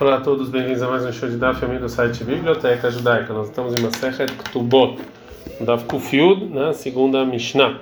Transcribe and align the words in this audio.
Olá 0.00 0.16
a 0.16 0.20
todos, 0.22 0.48
bem-vindos 0.48 0.80
a 0.80 0.88
mais 0.88 1.04
um 1.04 1.12
show 1.12 1.28
de 1.28 1.36
Daf, 1.36 1.62
amigo 1.62 1.82
do 1.82 1.88
site 1.90 2.24
Biblioteca 2.24 2.90
Judaica. 2.90 3.34
Nós 3.34 3.48
estamos 3.48 3.74
em 3.74 3.82
Masechet 3.82 4.32
Ktubot, 4.32 4.96
Daf 5.60 5.84
Kufiud, 5.84 6.46
na 6.46 6.72
segunda 6.72 7.22
Mishnah. 7.22 7.78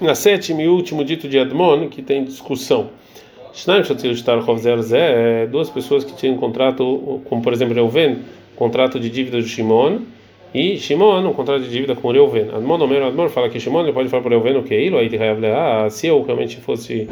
Na 0.00 0.14
sétima 0.14 0.62
e 0.62 0.68
último 0.68 1.04
dito 1.04 1.28
de 1.28 1.40
Admon, 1.40 1.88
que 1.88 2.02
tem 2.02 2.22
discussão. 2.22 2.90
Shnaim 3.52 3.82
Shatzil 3.82 4.14
Shtar 4.14 4.40
Chovzer 4.44 4.80
Zé, 4.80 5.42
é 5.42 5.46
duas 5.48 5.68
pessoas 5.68 6.04
que 6.04 6.14
tinham 6.14 6.36
um 6.36 6.38
contrato, 6.38 7.20
como 7.24 7.42
por 7.42 7.52
exemplo 7.52 7.74
Reuven, 7.74 8.20
contrato 8.54 9.00
de 9.00 9.10
dívida 9.10 9.42
de 9.42 9.48
Shimon, 9.48 10.02
e 10.54 10.78
Shimon, 10.78 11.26
um 11.26 11.32
contrato 11.32 11.64
de 11.64 11.68
dívida 11.68 11.96
com 11.96 12.12
Reuven. 12.12 12.50
Admon, 12.54 12.78
o 12.78 13.06
Admon 13.08 13.28
fala 13.28 13.48
que 13.48 13.58
Shimon 13.58 13.82
ele 13.82 13.92
pode 13.92 14.08
falar 14.08 14.22
para 14.22 14.30
Reuven 14.30 14.58
o 14.58 14.62
que? 14.62 14.74
Ele, 14.74 14.96
aí, 14.96 15.10
se 15.90 16.06
eu 16.06 16.22
realmente 16.22 16.58
fosse 16.58 17.08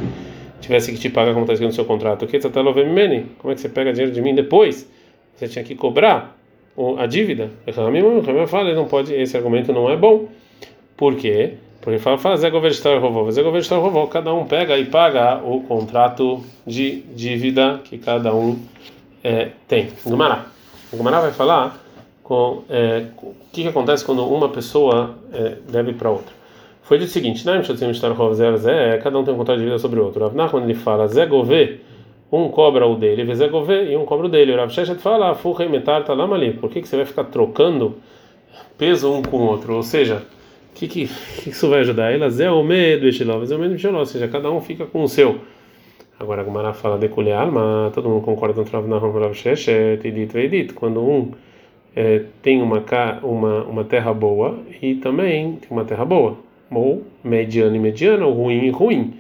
tivesse 0.65 0.93
que 0.93 0.99
te 0.99 1.09
pagar 1.09 1.33
como 1.33 1.45
está 1.45 1.55
escrito 1.55 1.71
no 1.71 1.75
seu 1.75 1.85
contrato, 1.85 2.27
que 2.27 2.39
como 2.41 3.53
é 3.53 3.55
que 3.55 3.61
você 3.61 3.69
pega 3.69 3.93
dinheiro 3.93 4.13
de 4.13 4.21
mim 4.21 4.35
depois? 4.35 4.89
Você 5.37 5.49
tinha 5.49 5.65
que 5.65 5.75
cobrar 5.75 6.37
a 6.99 7.07
dívida. 7.07 7.51
Eu 7.67 7.73
falo, 7.73 7.97
ele 7.97 8.75
não 8.75 8.87
pode, 8.87 9.15
esse 9.15 9.37
argumento 9.37 9.73
não 9.73 9.91
é 9.91 9.97
bom. 9.97 10.29
Por 10.97 11.17
quê? 11.17 11.55
Porque 11.81 11.99
fala, 11.99 12.17
fala 12.17 12.37
Zé 12.37 12.49
Goverstar 12.51 12.99
Rovó, 12.99 13.31
Zé 13.31 13.43
Goverstar 13.43 13.79
Rovó, 13.79 14.07
cada 14.07 14.33
um 14.33 14.47
pega 14.47 14.79
e 14.79 14.87
paga 14.87 15.41
o 15.45 15.61
contrato 15.61 16.43
de 16.67 17.03
dívida 17.15 17.81
que 17.85 17.99
cada 17.99 18.35
um 18.35 18.59
é, 19.23 19.51
tem. 19.69 19.91
Gumará. 20.05 20.47
Gumará 20.93 21.21
vai 21.21 21.33
falar 21.33 21.79
com 22.23 22.63
é, 22.71 23.05
o 23.23 23.35
que, 23.53 23.63
que 23.63 23.69
acontece 23.69 24.05
quando 24.05 24.27
uma 24.27 24.49
pessoa 24.49 25.17
é, 25.33 25.57
deve 25.69 25.93
para 25.93 26.11
outra. 26.11 26.44
Foi 26.85 26.99
o 26.99 27.07
seguinte: 27.07 27.45
cada 29.03 29.19
um 29.19 29.25
tem 29.25 29.33
um 29.33 29.39
contrato 29.39 29.59
de 29.59 29.65
vida 29.65 29.79
sobre 29.79 29.99
o 29.99 30.05
outro. 30.05 30.23
Rav 30.23 30.37
Nachman 30.37 30.65
ele 30.65 30.75
fala, 30.75 31.09
Zé 31.09 31.25
Gové, 31.25 31.79
um 32.31 32.51
cobra 32.51 32.87
o 32.87 32.95
dele, 32.95 33.35
Zé 33.35 33.49
Gové 33.49 33.91
e 33.91 33.97
um 33.97 34.05
cobra 34.05 34.27
o 34.27 34.29
dele. 34.29 34.53
O 34.53 34.57
Rav 34.57 34.71
Sheshet 34.71 35.01
fala, 35.01 35.35
Furra 35.35 35.65
e 35.65 35.69
Metar 35.69 36.05
ali. 36.11 36.53
Por 36.53 36.71
que, 36.71 36.83
que 36.83 36.89
você 36.89 36.97
vai 36.97 37.07
ficar 37.07 37.25
trocando 37.25 37.97
peso 38.77 39.11
um 39.11 39.23
com 39.23 39.39
o 39.39 39.47
outro? 39.47 39.75
Ou 39.75 39.83
seja, 39.83 40.27
o 40.73 40.75
que, 40.75 40.87
que, 40.87 41.09
que, 41.09 41.49
isso 41.49 41.71
vai 41.71 41.81
ajudar? 41.81 42.13
Ela 42.13 42.29
Zé 42.29 42.51
o 42.51 42.63
medo, 42.63 43.09
Eshilov, 43.09 43.47
Zé 43.47 43.57
o 43.57 43.59
medo, 43.59 43.99
ou 43.99 44.07
seja, 44.07 44.29
cada 44.29 44.51
um 44.51 44.61
fica 44.61 44.85
com 44.85 45.03
o 45.03 45.09
seu. 45.09 45.41
Agora 46.21 46.43
a 46.43 46.45
Gumara 46.45 46.75
fala 46.75 46.99
de 46.99 47.09
mas 47.09 47.95
todo 47.95 48.11
mundo 48.11 48.23
concorda 48.23 48.63
com 48.63 48.69
o 48.69 48.73
Rav 48.73 48.87
Nachman 48.87 49.11
com 49.11 49.19
o 49.19 49.21
Rav 49.23 49.35
Sheshet, 49.35 50.07
e 50.07 50.11
dito 50.11 50.39
e 50.39 50.49
dito. 50.49 50.75
Quando 50.75 51.01
um 51.01 51.33
é, 51.97 52.25
tem 52.43 52.61
uma, 52.61 52.85
uma, 53.23 53.65
uma 53.65 53.85
terra 53.85 54.13
boa 54.13 54.59
e 54.83 54.97
também 54.97 55.57
tem 55.57 55.71
uma 55.71 55.85
terra 55.85 56.05
boa 56.05 56.44
ou 56.75 57.03
mediano 57.23 57.75
e 57.77 57.79
mediano, 57.79 58.27
ou 58.29 58.35
ruim 58.35 58.65
e 58.65 58.71
ruim. 58.71 59.15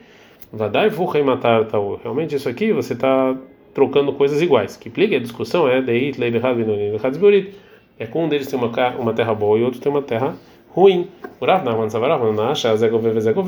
Vadai 0.53 0.89
e 0.89 1.23
matar 1.23 1.65
tal. 1.67 2.01
Realmente 2.03 2.35
isso 2.35 2.49
aqui 2.49 2.73
você 2.73 2.93
está 2.93 3.37
trocando 3.73 4.13
coisas 4.13 4.41
iguais. 4.41 4.77
Que 4.77 4.89
plica 4.89 5.17
a 5.17 5.21
discussão 5.21 5.69
é 5.69 5.83
deit 5.83 6.19
leibehad 6.19 6.57
benonim 6.57 6.97
É 7.99 8.07
com 8.07 8.25
um 8.25 8.29
deles 8.29 8.47
tem 8.47 8.59
uma 8.59 8.71
uma 8.99 9.13
terra 9.13 9.35
boa 9.35 9.59
e 9.59 9.63
outro 9.63 9.81
tem 9.81 9.91
uma 9.91 10.03
terra 10.03 10.37
ruim. 10.69 11.09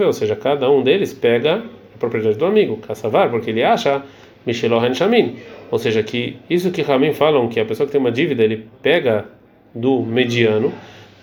Ou 0.05 0.13
seja, 0.13 0.37
cada 0.37 0.71
um 0.71 0.83
deles 0.83 1.13
pega 1.13 1.63
a 1.95 1.99
propriedade 1.99 2.37
do 2.39 2.45
amigo, 2.45 2.77
caçavar, 2.79 3.31
porque 3.31 3.51
ele 3.51 3.63
acha 3.63 4.03
Michelor 4.45 4.95
Shamin. 4.95 5.37
Ou 5.71 5.79
seja, 5.79 6.03
que 6.03 6.37
isso 6.49 6.71
que 6.71 6.83
Ramin 6.83 7.13
falam 7.13 7.49
que 7.49 7.59
a 7.59 7.65
pessoa 7.65 7.87
que 7.87 7.93
tem 7.93 8.01
uma 8.01 8.13
dívida, 8.13 8.45
ele 8.45 8.69
pega 8.83 9.25
do 9.75 10.01
mediano 10.03 10.73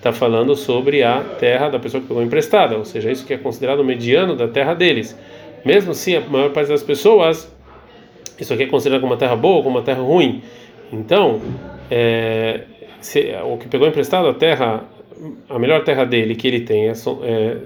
está 0.04 0.12
falando 0.12 0.54
sobre 0.54 1.02
a 1.02 1.22
terra 1.22 1.70
da 1.70 1.80
pessoa 1.80 2.02
que 2.02 2.10
pegou 2.10 2.22
emprestada, 2.22 2.78
ou 2.78 2.84
seja, 2.84 3.10
isso 3.10 3.26
que 3.26 3.34
é 3.34 3.38
considerado 3.38 3.80
o 3.80 3.86
mediano 3.86 4.36
da 4.36 4.50
terra 4.50 4.74
deles. 4.74 5.18
Mesmo 5.64 5.92
assim, 5.92 6.14
a 6.18 6.20
maior 6.20 6.52
parte 6.52 6.68
das 6.68 6.84
pessoas, 6.84 7.50
isso 8.38 8.54
aqui 8.54 8.64
é 8.64 8.66
considerado 8.66 9.00
como 9.00 9.14
uma 9.14 9.18
terra 9.18 9.38
boa, 9.38 9.64
como 9.64 9.78
uma 9.78 9.82
terra 9.82 10.02
ruim. 10.02 10.44
Então, 10.92 11.42
é, 11.90 12.64
se, 13.00 13.34
o 13.46 13.56
que 13.58 13.70
pegou 13.70 13.88
emprestado 13.88 14.28
a 14.28 14.34
terra, 14.34 14.84
a 15.50 15.58
melhor 15.58 15.86
terra 15.86 16.04
dele 16.04 16.36
que 16.36 16.50
ele 16.50 16.60
tem 16.60 16.90
é, 16.90 16.92
é, 16.92 17.58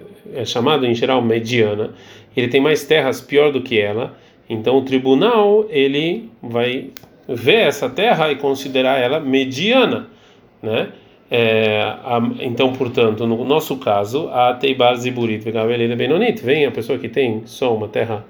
é 0.41 0.45
chamado 0.45 0.85
em 0.85 0.93
geral 0.93 1.23
mediana. 1.23 1.95
Ele 2.35 2.49
tem 2.49 2.61
mais 2.61 2.83
terras 2.83 3.19
pior 3.19 3.51
do 3.51 3.61
que 3.63 3.79
ela. 3.79 4.15
Então, 4.47 4.77
o 4.77 4.83
tribunal 4.83 5.65
ele 5.71 6.29
vai 6.39 6.91
ver 7.27 7.67
essa 7.67 7.89
terra 7.89 8.31
e 8.31 8.35
considerar 8.35 8.99
ela 8.99 9.19
mediana, 9.19 10.07
né? 10.61 10.89
É, 11.29 11.81
a, 11.81 12.21
então, 12.39 12.71
portanto, 12.73 13.27
no 13.27 13.43
nosso 13.43 13.77
caso, 13.77 14.29
a 14.29 14.53
Teibar 14.53 14.95
Ziburit 14.95 15.43
Vegaveleira 15.43 15.95
Benonit, 15.95 16.41
vem 16.41 16.65
a 16.65 16.71
pessoa 16.71 16.97
que 16.97 17.09
tem 17.09 17.43
só 17.45 17.75
uma 17.75 17.87
terra 17.87 18.25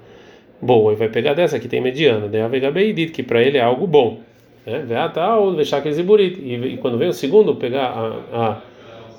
boa 0.60 0.92
e 0.92 0.96
vai 0.96 1.08
pegar 1.08 1.34
dessa 1.34 1.58
que 1.60 1.68
tem 1.68 1.80
mediana, 1.80 2.26
daí 2.28 2.40
a 2.40 2.48
Vegabeidit, 2.48 3.12
que 3.12 3.22
para 3.22 3.40
ele 3.40 3.58
é 3.58 3.62
algo 3.62 3.86
bom. 3.86 4.20
Né? 4.66 4.80
Veatal, 4.80 5.54
deixar 5.54 5.80
que 5.80 5.92
Ziburit. 5.92 6.38
E, 6.40 6.76
quando 6.78 6.98
vem 6.98 7.08
o 7.08 7.12
segundo 7.12 7.54
pegar 7.54 7.86
a, 7.86 8.50
a 8.50 8.62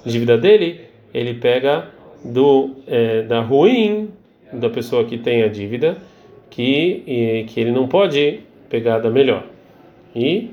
dívida 0.06 0.38
dele, 0.38 0.82
ele 1.14 1.34
pega 1.36 1.88
do 2.24 2.76
é, 2.86 3.22
da 3.22 3.40
ruim 3.40 4.10
da 4.52 4.70
pessoa 4.70 5.06
que 5.06 5.18
tem 5.18 5.44
a 5.44 5.48
dívida, 5.48 5.98
que, 6.50 7.04
e, 7.08 7.46
que 7.48 7.60
ele 7.60 7.72
não 7.72 7.88
pode 7.88 8.42
pegar 8.70 9.00
da 9.00 9.10
melhor. 9.10 9.44
E 10.16 10.50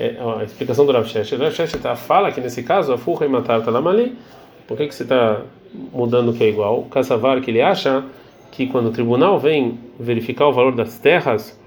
é, 0.00 0.16
a 0.40 0.44
explicação 0.44 0.86
do 0.86 0.92
Rav 0.92 1.06
Shesh. 1.06 1.32
Rav 1.32 1.52
Shesh 1.52 1.72
tá, 1.72 1.94
fala 1.94 2.32
que 2.32 2.40
nesse 2.40 2.62
caso, 2.62 2.92
a 2.92 2.98
furra 2.98 3.26
e 3.26 3.28
matar 3.28 3.62
talamali, 3.62 4.16
por 4.66 4.76
que, 4.76 4.86
que 4.86 4.94
você 4.94 5.02
está 5.02 5.42
mudando 5.92 6.30
o 6.30 6.32
que 6.32 6.42
é 6.42 6.48
igual? 6.48 6.80
O 6.80 6.84
Kassavar, 6.84 7.40
que 7.40 7.50
ele 7.50 7.60
acha 7.60 8.04
que 8.50 8.66
quando 8.66 8.86
o 8.86 8.90
tribunal 8.90 9.38
vem 9.38 9.78
verificar 9.98 10.46
o 10.46 10.52
valor 10.52 10.74
das 10.74 10.98
terras 10.98 11.58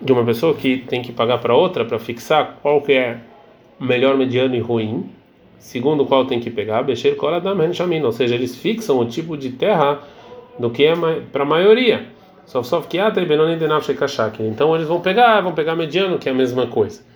de 0.00 0.12
uma 0.12 0.24
pessoa 0.24 0.54
que 0.54 0.78
tem 0.78 1.02
que 1.02 1.12
pagar 1.12 1.38
para 1.38 1.54
outra 1.54 1.84
para 1.84 1.98
fixar 1.98 2.58
qual 2.62 2.80
que 2.80 2.92
é 2.92 3.18
melhor, 3.78 4.16
mediano 4.16 4.54
e 4.54 4.60
ruim, 4.60 5.10
segundo 5.58 6.06
qual 6.06 6.24
tem 6.24 6.40
que 6.40 6.50
pegar, 6.50 6.82
Becher 6.82 7.16
ou 7.20 8.12
seja, 8.12 8.34
eles 8.34 8.56
fixam 8.56 8.98
o 8.98 9.04
tipo 9.04 9.36
de 9.36 9.50
terra 9.50 10.00
do 10.58 10.70
que 10.70 10.84
é 10.84 10.94
para 11.32 11.42
a 11.42 11.46
maioria. 11.46 12.06
Então 14.46 14.74
eles 14.74 14.88
vão 14.88 15.00
pegar, 15.00 15.40
vão 15.40 15.52
pegar 15.52 15.76
mediano, 15.76 16.18
que 16.18 16.28
é 16.28 16.32
a 16.32 16.34
mesma 16.34 16.66
coisa. 16.66 17.09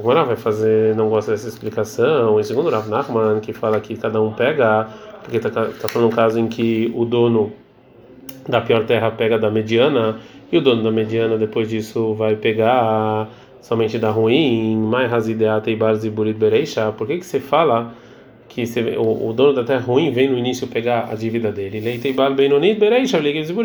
A 0.00 0.02
Gemara 0.02 0.24
vai 0.24 0.36
fazer, 0.36 0.96
não 0.96 1.10
gosta 1.10 1.32
dessa 1.32 1.46
explicação. 1.46 2.40
E 2.40 2.44
segundo 2.44 2.70
Rav 2.70 2.88
Nachman, 2.88 3.38
que 3.40 3.52
fala 3.52 3.78
que 3.80 3.96
cada 3.96 4.20
um 4.20 4.32
pega, 4.32 4.88
porque 5.22 5.36
está 5.36 5.50
tá 5.50 5.88
falando 5.88 6.08
um 6.08 6.14
caso 6.14 6.38
em 6.38 6.48
que 6.48 6.90
o 6.94 7.04
dono 7.04 7.52
da 8.48 8.62
pior 8.62 8.86
terra 8.86 9.10
pega 9.10 9.38
da 9.38 9.50
mediana, 9.50 10.18
e 10.50 10.56
o 10.56 10.60
dono 10.62 10.82
da 10.82 10.90
mediana 10.90 11.36
depois 11.36 11.68
disso 11.68 12.14
vai 12.14 12.34
pegar 12.34 13.28
somente 13.60 13.98
da 13.98 14.10
ruim, 14.10 14.74
mais 14.74 15.10
e. 16.02 16.92
Por 16.92 17.06
que, 17.06 17.18
que 17.18 17.26
você 17.26 17.38
fala 17.38 17.92
que 18.48 18.66
você, 18.66 18.96
o, 18.96 19.28
o, 19.28 19.32
dono 19.34 19.52
da 19.52 19.64
terra 19.64 19.84
ruim 19.84 20.10
vem 20.10 20.30
no 20.30 20.38
início 20.38 20.66
pegar 20.66 21.10
a 21.12 21.14
dívida 21.14 21.52
dele? 21.52 21.78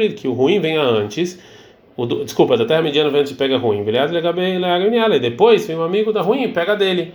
Que 0.10 0.28
o 0.28 0.34
ruim 0.34 0.60
venha 0.60 0.82
antes 0.82 1.40
o, 1.98 2.06
desculpa, 2.06 2.58
da 2.58 2.66
terra 2.66 2.82
mediana 2.82 3.10
vem 3.10 3.24
e 3.24 3.34
pega 3.34 3.58
ruim. 3.58 3.86
Depois 5.22 5.66
vem 5.66 5.78
um 5.78 5.84
amigo 5.84 6.12
da 6.12 6.22
ruim 6.22 6.44
e 6.44 6.48
pega 6.50 6.76
dele. 6.76 7.14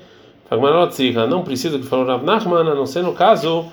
Não 1.28 1.42
precisa 1.42 1.78
que 1.78 1.86
falou 1.86 2.06
Rav 2.06 2.24
Nachman, 2.24 2.60
a 2.60 2.74
não 2.74 2.86
ser 2.86 3.02
no 3.02 3.12
caso 3.12 3.66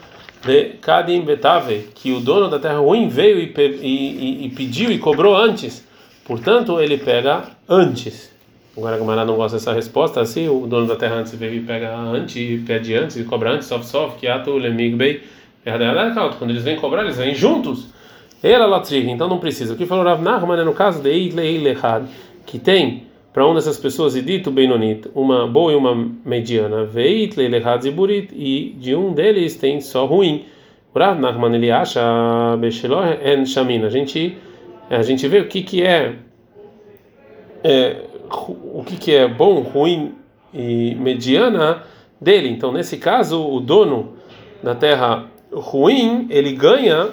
de 0.45 0.75
Kadim 0.81 1.21
Betave, 1.21 1.89
que 1.95 2.11
o 2.11 2.19
dono 2.19 2.49
da 2.49 2.59
terra 2.59 2.79
ruim 2.79 3.07
veio 3.07 3.39
e, 3.39 3.53
e, 3.57 4.45
e, 4.45 4.49
pediu 4.49 4.91
e 4.91 4.99
cobrou 4.99 5.35
antes. 5.35 5.85
Portanto, 6.25 6.79
ele 6.79 6.97
pega 6.97 7.43
antes. 7.67 8.31
Agora 8.75 8.95
a 8.97 9.25
não 9.25 9.35
gosta 9.35 9.57
dessa 9.57 9.73
resposta. 9.73 10.21
Assim, 10.21 10.47
o 10.49 10.67
dono 10.67 10.85
da 10.85 10.95
terra 10.95 11.15
antes 11.15 11.33
veio 11.33 11.55
e 11.55 11.61
pega 11.61 11.95
antes, 11.95 12.63
pede 12.63 12.93
antes 12.93 13.17
e 13.17 13.23
cobra 13.23 13.51
antes, 13.51 13.67
soft 13.67 13.85
soft, 13.85 14.19
que 14.19 14.27
ato 14.27 14.51
lemigbei. 14.51 15.23
Quando 16.37 16.51
eles 16.51 16.63
vêm 16.63 16.75
cobrar, 16.75 17.03
eles 17.03 17.17
vêm 17.17 17.33
juntos. 17.33 17.87
Ela 18.41 18.65
latriga, 18.65 19.09
então 19.09 19.27
não 19.27 19.39
precisa. 19.39 19.73
O 19.73 19.77
que 19.77 19.85
falou 19.85 20.03
Rav 20.03 20.21
Nachman 20.21 20.59
é 20.59 20.63
no 20.63 20.73
caso 20.73 21.01
de 21.01 21.09
Eitlei 21.09 21.57
Lechad, 21.57 22.05
que 22.45 22.59
tem 22.59 23.07
para 23.33 23.45
uma 23.45 23.55
dessas 23.55 23.77
pessoas 23.77 24.15
e 24.15 24.21
dito 24.21 24.49
Benonit, 24.49 25.09
uma 25.13 25.47
boa 25.47 25.71
e 25.71 25.75
uma 25.75 26.09
mediana, 26.25 26.85
Veitlei 26.85 27.47
Lechad 27.47 27.83
Ziburit, 27.83 28.33
e 28.33 28.75
de 28.79 28.95
um 28.95 29.13
deles 29.13 29.55
tem 29.55 29.81
só 29.81 30.05
ruim. 30.05 30.45
O 30.93 30.99
Rav 30.99 31.19
Nachman 31.19 31.53
ele 31.55 31.71
acha 31.71 32.01
Beshelor 32.57 33.17
en 33.23 33.45
Shamin. 33.45 33.83
A 33.83 33.89
gente, 33.89 34.37
a 34.89 35.01
gente 35.01 35.27
vê 35.27 35.39
o 35.39 35.47
que, 35.47 35.61
que 35.61 35.83
é, 35.83 36.15
é 37.63 37.97
o 38.73 38.83
que, 38.83 38.97
que 38.97 39.13
é 39.13 39.27
bom, 39.27 39.61
ruim 39.61 40.13
e 40.53 40.95
mediana 40.95 41.83
dele. 42.19 42.49
Então, 42.49 42.71
nesse 42.71 42.97
caso, 42.97 43.47
o 43.47 43.59
dono 43.59 44.13
da 44.63 44.73
terra 44.73 45.25
ruim, 45.51 46.27
ele 46.29 46.53
ganha 46.53 47.09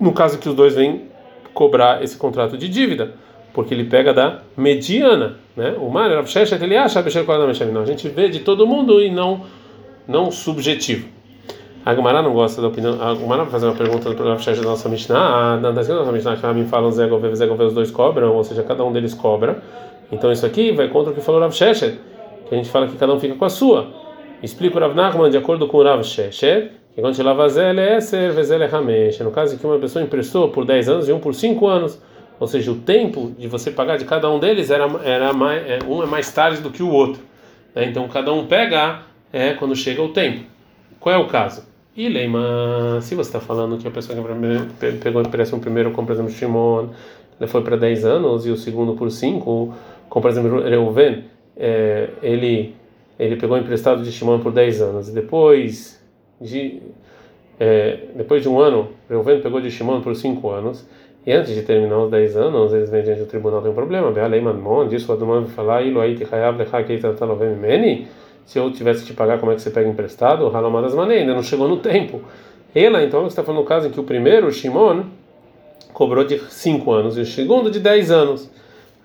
no 0.00 0.12
caso 0.12 0.38
que 0.38 0.48
os 0.48 0.54
dois 0.54 0.74
vêm 0.74 1.08
cobrar 1.52 2.02
esse 2.02 2.16
contrato 2.16 2.56
de 2.56 2.68
dívida, 2.68 3.14
porque 3.52 3.72
ele 3.72 3.84
pega 3.84 4.12
da 4.12 4.40
mediana, 4.56 5.36
né? 5.56 5.76
O 5.78 5.88
Mar 5.88 6.10
ele 6.10 6.76
acha 6.76 7.64
não, 7.72 7.82
a 7.82 7.86
gente 7.86 8.08
vê 8.08 8.28
de 8.28 8.40
todo 8.40 8.66
mundo 8.66 9.00
e 9.00 9.10
não 9.10 9.42
não 10.06 10.30
subjetivo. 10.30 11.08
A 11.84 11.94
Gemara 11.94 12.22
não 12.22 12.32
gosta 12.32 12.62
da 12.62 12.68
opinião. 12.68 12.94
A 13.00 13.14
Gemara 13.14 13.42
vai 13.42 13.50
fazer 13.50 13.66
uma 13.66 13.74
pergunta 13.74 14.10
para 14.14 14.24
o 14.24 14.28
Rav 14.28 14.40
Sheshet 14.40 14.62
da 14.62 14.70
nossa 14.70 14.88
Mishnah. 14.88 15.18
Ah, 15.18 15.56
na 15.58 15.70
nossa 15.70 16.12
Mishnah, 16.12 16.36
que 16.36 16.46
me 16.54 16.64
falam 16.64 16.90
Zé 16.90 17.06
Gové, 17.06 17.34
Zé 17.34 17.46
Gové, 17.46 17.64
os 17.64 17.74
dois 17.74 17.90
cobram, 17.90 18.34
ou 18.34 18.42
seja, 18.42 18.62
cada 18.62 18.82
um 18.84 18.92
deles 18.92 19.12
cobra. 19.12 19.62
Então 20.10 20.32
isso 20.32 20.46
aqui 20.46 20.72
vai 20.72 20.88
contra 20.88 21.12
o 21.12 21.14
que 21.14 21.20
falou 21.20 21.40
Rav 21.42 21.52
Sheshet, 21.52 21.98
que 22.48 22.54
a 22.54 22.56
gente 22.56 22.70
fala 22.70 22.86
que 22.86 22.96
cada 22.96 23.12
um 23.12 23.20
fica 23.20 23.34
com 23.34 23.44
a 23.44 23.50
sua. 23.50 23.88
Explica 24.42 24.78
o 24.78 24.80
Rav 24.80 24.94
Nachman 24.94 25.30
de 25.30 25.36
acordo 25.36 25.66
com 25.66 25.78
o 25.78 25.82
Rav 25.82 26.02
Sheshet, 26.02 26.70
que 26.94 27.00
quando 27.00 27.20
lava 27.22 27.46
é 27.46 28.76
hamesh. 28.76 29.18
No 29.20 29.30
caso 29.30 29.58
que 29.58 29.66
uma 29.66 29.78
pessoa 29.78 30.04
emprestou 30.04 30.48
por 30.50 30.64
10 30.64 30.88
anos 30.88 31.08
e 31.08 31.12
um 31.12 31.18
por 31.18 31.34
5 31.34 31.66
anos, 31.66 32.00
ou 32.38 32.46
seja, 32.46 32.70
o 32.70 32.76
tempo 32.76 33.32
de 33.36 33.48
você 33.48 33.70
pagar 33.70 33.96
de 33.96 34.04
cada 34.04 34.30
um 34.30 34.38
deles 34.38 34.70
era, 34.70 34.86
era 35.02 35.32
mais, 35.32 35.62
é, 35.68 35.78
um 35.88 36.02
é 36.02 36.06
mais 36.06 36.32
tarde 36.32 36.60
do 36.60 36.70
que 36.70 36.82
o 36.82 36.90
outro. 36.90 37.20
Né? 37.74 37.86
Então 37.86 38.06
cada 38.08 38.32
um 38.32 38.46
pega 38.46 39.02
é 39.32 39.54
quando 39.54 39.74
chega 39.74 40.00
o 40.02 40.10
tempo. 40.10 40.44
Qual 41.00 41.14
é 41.14 41.18
o 41.18 41.26
caso? 41.26 41.64
E 41.96 42.08
Leima, 42.08 42.98
se 43.00 43.14
você 43.14 43.28
está 43.28 43.40
falando 43.40 43.76
que 43.78 43.86
a 43.86 43.90
pessoa 43.90 44.16
que 44.16 44.92
pegou 44.98 45.22
empréstimo 45.22 45.60
primeiro, 45.60 45.90
como 45.92 46.06
por 46.06 46.12
exemplo 46.12 46.32
Shimon, 46.32 46.88
ele 47.40 47.48
foi 47.48 47.62
para 47.62 47.76
10 47.76 48.04
anos 48.04 48.46
e 48.46 48.50
o 48.50 48.56
segundo 48.56 48.94
por 48.94 49.10
5, 49.10 49.74
como 50.08 50.22
por 50.22 50.30
exemplo 50.30 50.62
Reuven, 50.62 51.24
é, 51.56 52.08
ele, 52.22 52.74
ele 53.18 53.36
pegou 53.36 53.56
emprestado 53.56 54.02
de 54.02 54.10
Shimon 54.10 54.40
por 54.40 54.52
10 54.52 54.82
anos, 54.82 55.08
e 55.08 55.12
depois 55.12 56.03
de, 56.44 56.82
é, 57.58 57.98
depois 58.14 58.42
de 58.42 58.48
um 58.48 58.60
ano, 58.60 58.90
Reuven 59.08 59.40
pegou 59.40 59.60
de 59.60 59.70
Shimon 59.70 60.00
por 60.00 60.14
5 60.14 60.50
anos, 60.50 60.86
e 61.26 61.32
antes 61.32 61.54
de 61.54 61.62
terminar 61.62 61.98
os 61.98 62.10
10 62.10 62.36
anos, 62.36 62.72
eles 62.72 62.90
vêm 62.90 63.02
diante 63.02 63.20
do 63.20 63.26
tribunal, 63.26 63.62
tem 63.62 63.70
um 63.70 63.74
problema, 63.74 64.12
disso 64.86 65.10
o 65.10 65.16
vai 65.16 65.44
falar, 65.46 65.82
se 68.44 68.58
eu 68.58 68.70
tivesse 68.70 69.00
que 69.00 69.06
te 69.06 69.12
pagar, 69.14 69.38
como 69.40 69.52
é 69.52 69.54
que 69.54 69.62
você 69.62 69.70
pega 69.70 69.88
emprestado? 69.88 70.46
Halamadas 70.54 70.94
Mané, 70.94 71.20
ainda 71.20 71.34
não 71.34 71.42
chegou 71.42 71.66
no 71.66 71.78
tempo. 71.78 72.20
Ela, 72.74 73.02
então, 73.02 73.22
você 73.22 73.28
está 73.28 73.42
falando 73.42 73.62
no 73.62 73.66
caso 73.66 73.88
em 73.88 73.90
que 73.90 73.98
o 73.98 74.04
primeiro, 74.04 74.48
o 74.48 74.52
Shimon, 74.52 75.04
cobrou 75.94 76.24
de 76.24 76.38
5 76.38 76.92
anos 76.92 77.16
e 77.16 77.20
o 77.20 77.26
segundo 77.26 77.70
de 77.70 77.80
10 77.80 78.10
anos. 78.10 78.50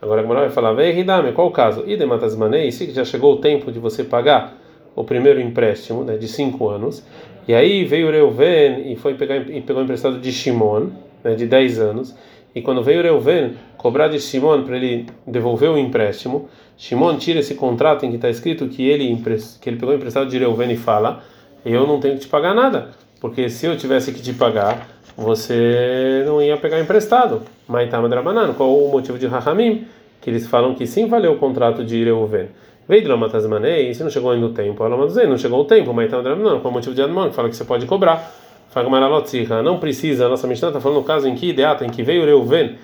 Agora 0.01 0.19
a 0.19 0.24
Gemara 0.24 0.41
vai 0.41 0.50
falar, 0.50 0.74
vem 0.74 0.94
qual 1.33 1.47
o 1.47 1.51
caso? 1.51 1.83
Idematas 1.88 2.36
Manei, 2.36 2.71
se 2.71 2.89
já 2.91 3.06
chegou 3.06 3.33
o 3.33 3.38
tempo 3.38 3.71
de 3.71 3.80
você 3.80 4.03
pagar 4.03 4.59
o 4.95 5.03
primeiro 5.03 5.39
empréstimo, 5.39 6.03
né, 6.03 6.18
de 6.18 6.27
5 6.27 6.68
anos, 6.68 7.03
e 7.47 7.53
aí 7.53 7.86
veio 7.86 8.12
Reuven 8.12 8.91
e 8.91 8.95
foi 8.95 9.13
pegar 9.15 9.38
e 9.38 9.62
pegou 9.62 9.81
emprestado 9.81 10.19
de 10.19 10.31
Shimon, 10.31 10.88
né, 11.24 11.36
de 11.36 11.45
10 11.45 11.80
anos, 11.80 12.15
e 12.53 12.62
quando 12.62 12.83
veio 12.83 13.01
Reuven 13.01 13.53
cobrar 13.77 14.07
de 14.07 14.19
Shimon 14.19 14.63
para 14.63 14.75
ele 14.75 15.06
devolver 15.25 15.69
o 15.69 15.77
empréstimo, 15.77 16.50
Shimon 16.77 17.18
tira 17.18 17.39
esse 17.39 17.56
contrato 17.56 18.06
em 18.06 18.09
que 18.09 18.15
está 18.15 18.30
escrito 18.30 18.68
que 18.68 18.88
ele 18.88 19.15
que 19.62 19.69
ele 19.69 19.77
pegou 19.77 19.94
emprestado 19.94 20.30
de 20.30 20.38
Reuven 20.38 20.71
e 20.71 20.77
fala, 20.77 21.24
eu 21.65 21.86
não 21.86 22.00
tenho 22.00 22.15
que 22.15 22.21
te 22.21 22.27
pagar 22.27 22.53
nada, 22.53 22.89
porque 23.19 23.50
se 23.50 23.65
eu 23.65 23.77
tivesse 23.77 24.12
que 24.12 24.21
te 24.21 24.33
pagar 24.33 24.88
você 25.19 26.24
não 26.25 26.41
ia 26.41 26.56
pegar 26.56 26.80
emprestado. 26.80 27.41
Maitama 27.68 28.07
Drabanan, 28.07 28.53
qual 28.53 28.74
o 28.74 28.89
motivo 28.89 29.19
de 29.19 29.27
Rahamim? 29.27 29.86
Que 30.21 30.30
eles 30.30 30.47
falam 30.47 30.74
que 30.74 30.88
sim 30.88 31.07
valeu 31.07 31.33
o 31.33 31.38
contrato 31.38 31.83
de 31.83 32.03
Reuven. 32.03 32.47
Veio 32.89 33.03
Dramatasmanei, 33.03 33.94
se 33.94 34.01
não 34.01 34.09
chegou 34.09 34.31
ainda 34.31 34.47
o 34.47 34.50
tempo, 34.50 34.83
ela 34.83 34.97
não 34.97 35.38
chegou 35.38 35.62
o 35.62 35.65
tempo, 35.65 35.94
Maitama 35.94 36.24
Drabanan, 36.24 36.59
qual 36.59 36.71
o 36.71 36.74
motivo 36.74 36.95
de 36.95 37.03
Admon? 37.03 37.30
Que 37.30 37.36
fala 37.36 37.47
que 37.47 37.56
você 37.56 37.63
pode 37.63 37.86
cobrar. 37.86 38.33
Fagmaralotziha, 38.71 39.62
não 39.62 39.77
precisa, 39.77 40.25
a 40.25 40.30
nossa 40.30 40.47
Mishnah 40.47 40.69
está 40.69 40.81
falando 40.81 40.97
no 40.97 41.03
caso 41.03 41.27
em 41.27 41.36
que 41.36 41.50
ideata, 41.50 41.86
em 41.86 41.89
que 41.91 42.01
veio 42.01 42.25
Reuven 42.25 42.77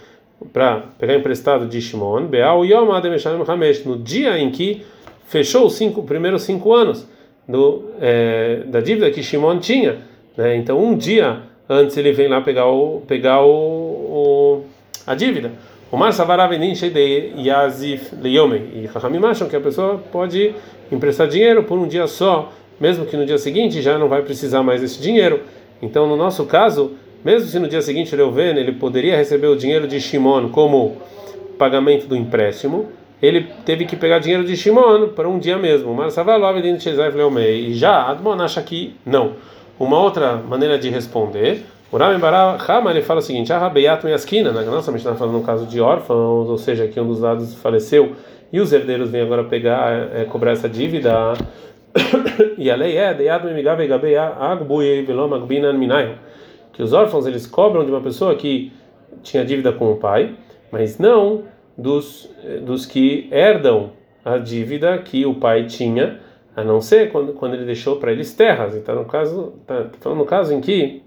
para 0.54 0.84
pegar 1.00 1.16
emprestado 1.16 1.66
de 1.66 1.82
Shimon, 1.82 2.28
Beal 2.28 2.64
Yom 2.64 2.92
Ademeshanim 2.92 3.44
Hamesh, 3.48 3.84
no 3.84 3.98
dia 3.98 4.38
em 4.38 4.52
que 4.52 4.86
fechou 5.26 5.66
os 5.66 5.74
cinco, 5.74 6.04
primeiros 6.04 6.44
cinco 6.44 6.72
anos 6.72 7.08
do, 7.48 7.86
é, 8.00 8.62
da 8.68 8.82
dívida 8.82 9.10
que 9.10 9.24
Shimon 9.24 9.58
tinha. 9.58 10.02
Né? 10.38 10.56
Então, 10.56 10.78
um 10.78 10.96
dia 10.96 11.42
antes 11.68 11.98
ele 11.98 12.12
vem 12.12 12.28
lá 12.28 12.42
pegar 12.42 12.68
o 12.68 13.02
pegar 13.08 13.42
o, 13.42 13.50
o 13.50 14.66
a 15.08 15.16
dívida. 15.16 15.52
O 15.96 15.98
Mar 15.98 16.12
Savaravenin 16.12 16.74
de 16.74 17.32
Yazif 17.38 18.14
Leyomen 18.22 18.64
e 18.76 18.86
Rahamim 18.86 19.24
acham 19.24 19.48
que 19.48 19.56
a 19.56 19.62
pessoa 19.62 19.98
pode 20.12 20.54
emprestar 20.92 21.26
dinheiro 21.26 21.64
por 21.64 21.80
um 21.80 21.88
dia 21.88 22.06
só, 22.06 22.52
mesmo 22.78 23.06
que 23.06 23.16
no 23.16 23.26
dia 23.26 23.38
seguinte 23.38 23.82
já 23.82 23.98
não 23.98 24.10
vai 24.10 24.22
precisar 24.22 24.62
mais 24.62 24.82
desse 24.82 25.02
dinheiro. 25.02 25.40
Então, 25.82 26.06
no 26.06 26.18
nosso 26.18 26.46
caso, 26.48 26.92
mesmo 27.24 27.48
se 27.48 27.58
no 27.60 27.70
dia 27.70 27.82
seguinte 27.82 28.14
Reuven 28.14 28.58
ele 28.58 28.74
poderia 28.74 29.16
receber 29.16 29.48
o 29.48 29.56
dinheiro 29.56 29.88
de 29.88 30.02
Shimon 30.02 30.50
como 30.50 30.98
pagamento 31.58 32.08
do 32.08 32.16
empréstimo, 32.18 32.88
ele 33.22 33.48
teve 33.66 33.86
que 33.86 33.96
pegar 33.96 34.20
dinheiro 34.20 34.44
de 34.44 34.58
Shimon 34.58 35.08
para 35.16 35.30
um 35.30 35.40
dia 35.40 35.58
mesmo. 35.58 35.94
Mas 35.94 36.12
Savalov 36.12 36.58
e 36.58 37.74
já 37.74 38.12
Admon 38.12 38.42
acha 38.42 38.62
que 38.62 38.98
não. 39.06 39.36
Uma 39.80 39.98
outra 39.98 40.36
maneira 40.36 40.78
de 40.78 40.90
responder, 40.90 41.64
o 41.92 41.98
Rami 41.98 42.20
Barahama 42.20 42.92
ele 42.92 43.02
fala 43.02 43.20
o 43.20 43.24
seguinte: 43.24 43.54
Ah, 43.54 43.70
Beyat 43.70 44.06
Yaskina, 44.08 44.52
na 44.52 44.62
nossa 44.64 44.92
Mishnah 44.92 45.12
está 45.12 45.20
falando 45.20 45.40
no 45.40 45.46
caso 45.46 45.66
de 45.66 45.80
órfãos, 45.80 46.50
ou 46.50 46.58
seja, 46.58 46.88
que 46.88 47.00
um 47.00 47.08
dos 47.08 47.20
lados 47.20 47.54
faleceu 47.56 48.16
e 48.52 48.60
os 48.60 48.72
herdeiros 48.72 49.10
vêm 49.10 49.22
agora 49.22 49.44
pegar, 49.44 50.10
é, 50.14 50.26
cobrar 50.26 50.52
essa 50.52 50.70
dívida. 50.70 51.34
e 52.58 52.70
a 52.70 52.76
lei 52.76 52.98
é 52.98 53.14
que 56.74 56.84
os 56.84 56.92
órfãos 56.92 57.26
eles 57.26 57.48
cobram 57.48 57.86
de 57.86 57.92
uma 57.92 58.02
pessoa 58.02 58.36
que 58.36 58.72
tinha 59.24 59.46
dívida 59.46 59.72
com 59.72 59.92
o 59.92 59.96
pai, 59.96 60.36
mas 60.72 61.00
não 61.00 61.44
dos, 61.78 62.30
dos 62.64 62.86
que 62.86 63.30
herdam 63.32 63.92
a 64.24 64.38
dívida 64.38 64.98
que 64.98 65.26
o 65.26 65.36
pai 65.36 65.66
tinha 65.66 66.20
a 66.56 66.64
não 66.64 66.82
ser 66.82 67.12
quando, 67.12 67.34
quando 67.34 67.54
ele 67.54 67.66
deixou 67.66 67.98
para 67.98 68.12
eles 68.12 68.34
terras. 68.34 68.76
Então, 68.76 68.96
no 68.96 69.06
caso, 69.06 69.54
tá, 69.68 69.86
tá 70.00 70.10
no 70.10 70.26
caso 70.26 70.54
em 70.54 70.62
que 70.62 71.05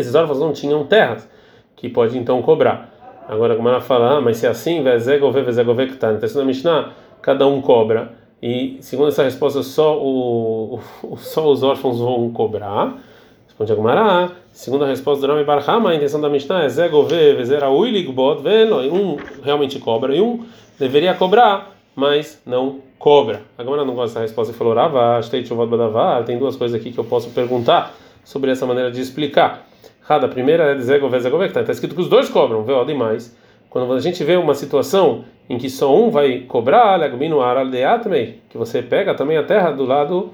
esses 0.00 0.14
órfãos 0.14 0.38
não 0.38 0.52
tinham 0.52 0.84
terras, 0.84 1.28
que 1.76 1.88
pode 1.88 2.16
então 2.18 2.40
cobrar. 2.42 2.94
Agora, 3.28 3.54
como 3.54 3.68
ela 3.68 3.80
fala, 3.80 4.16
ah, 4.16 4.20
mas 4.20 4.38
se 4.38 4.46
é 4.46 4.48
assim, 4.48 4.82
vezegove, 4.82 5.42
vezegove 5.42 5.86
tá. 5.92 6.12
Então, 6.12 6.28
na 6.34 6.44
Mishnah, 6.44 6.92
cada 7.20 7.46
um 7.46 7.60
cobra. 7.60 8.12
E 8.42 8.78
segundo 8.80 9.08
essa 9.08 9.22
resposta, 9.22 9.62
só, 9.62 9.98
o, 9.98 10.80
o 11.02 11.16
só 11.18 11.50
os 11.50 11.62
órfãos 11.62 11.98
vão 11.98 12.30
cobrar. 12.30 12.96
Responde 13.46 13.72
Agmará. 13.72 14.30
Segundo 14.52 14.84
a 14.84 14.88
resposta 14.88 15.26
do 15.26 15.32
Rami 15.32 15.44
Barhama, 15.44 15.90
a 15.90 15.94
intenção 15.94 16.20
da 16.20 16.28
Mishnah 16.28 16.64
é 16.64 16.68
Zegove, 16.68 17.34
Vezera 17.34 17.70
Uiligbot, 17.70 18.42
Um 18.90 19.16
realmente 19.42 19.78
cobra 19.78 20.14
e 20.14 20.20
um 20.20 20.44
deveria 20.78 21.14
cobrar, 21.14 21.76
mas 21.94 22.40
não 22.46 22.80
cobra. 22.98 23.42
A 23.56 23.62
Gamara 23.62 23.84
não 23.84 23.94
gosta 23.94 24.20
dessa 24.20 24.20
resposta 24.20 24.52
e 24.52 24.56
falou: 24.56 24.74
Rava, 24.74 25.20
tem 26.24 26.38
duas 26.38 26.56
coisas 26.56 26.78
aqui 26.78 26.92
que 26.92 26.98
eu 26.98 27.04
posso 27.04 27.30
perguntar 27.30 27.94
sobre 28.24 28.50
essa 28.50 28.66
maneira 28.66 28.90
de 28.90 29.00
explicar. 29.00 29.66
A 30.08 30.28
primeira 30.28 30.64
é 30.64 30.74
dizer 30.74 31.00
está 31.50 31.62
tá 31.62 31.72
escrito 31.72 31.94
que 31.94 32.00
os 32.00 32.08
dois 32.08 32.28
cobram, 32.28 32.64
vê, 32.64 32.72
demais. 32.84 33.36
Quando 33.68 33.92
a 33.92 34.00
gente 34.00 34.24
vê 34.24 34.36
uma 34.36 34.54
situação 34.54 35.24
em 35.50 35.58
que 35.58 35.68
só 35.68 35.94
um 35.94 36.10
vai 36.10 36.40
cobrar, 36.40 36.98
que 38.48 38.56
você 38.56 38.80
pega 38.82 39.14
também 39.14 39.36
a 39.36 39.42
terra 39.42 39.70
do 39.70 39.84
lado 39.84 40.30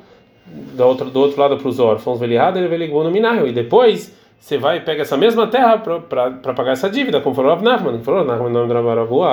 do 0.47 0.85
outro, 0.85 1.11
do 1.11 1.21
outro 1.21 1.41
lado 1.41 1.57
para 1.57 1.69
os 1.69 1.81
órfãos, 1.81 2.21
e 3.49 3.53
depois 3.53 4.15
você 4.39 4.59
vai 4.59 4.77
e 4.77 4.81
pega 4.81 5.03
essa 5.03 5.17
mesma 5.17 5.47
terra 5.47 5.79
para 5.79 6.55
pagar 6.55 6.73
essa 6.73 6.89
dívida, 6.89 7.21
como 7.21 7.35
falou 7.35 7.51
Rav 7.51 7.65
Nachman, 7.65 7.99
que 7.99 8.05
falou 8.05 8.25
Nachman 8.25 8.51
não 8.51 8.65
é 8.65 8.67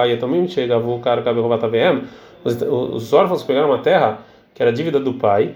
aí 0.01 0.17
também 0.17 0.47
chega 0.47 0.77
o 0.77 0.99
cara 0.99 1.21
cabe 1.21 1.39
os, 2.43 2.61
os 2.61 3.13
órfãos 3.13 3.43
pegaram 3.43 3.67
uma 3.67 3.79
terra 3.79 4.19
que 4.55 4.61
era 4.61 4.71
dívida 4.71 4.99
do 4.99 5.13
pai, 5.13 5.55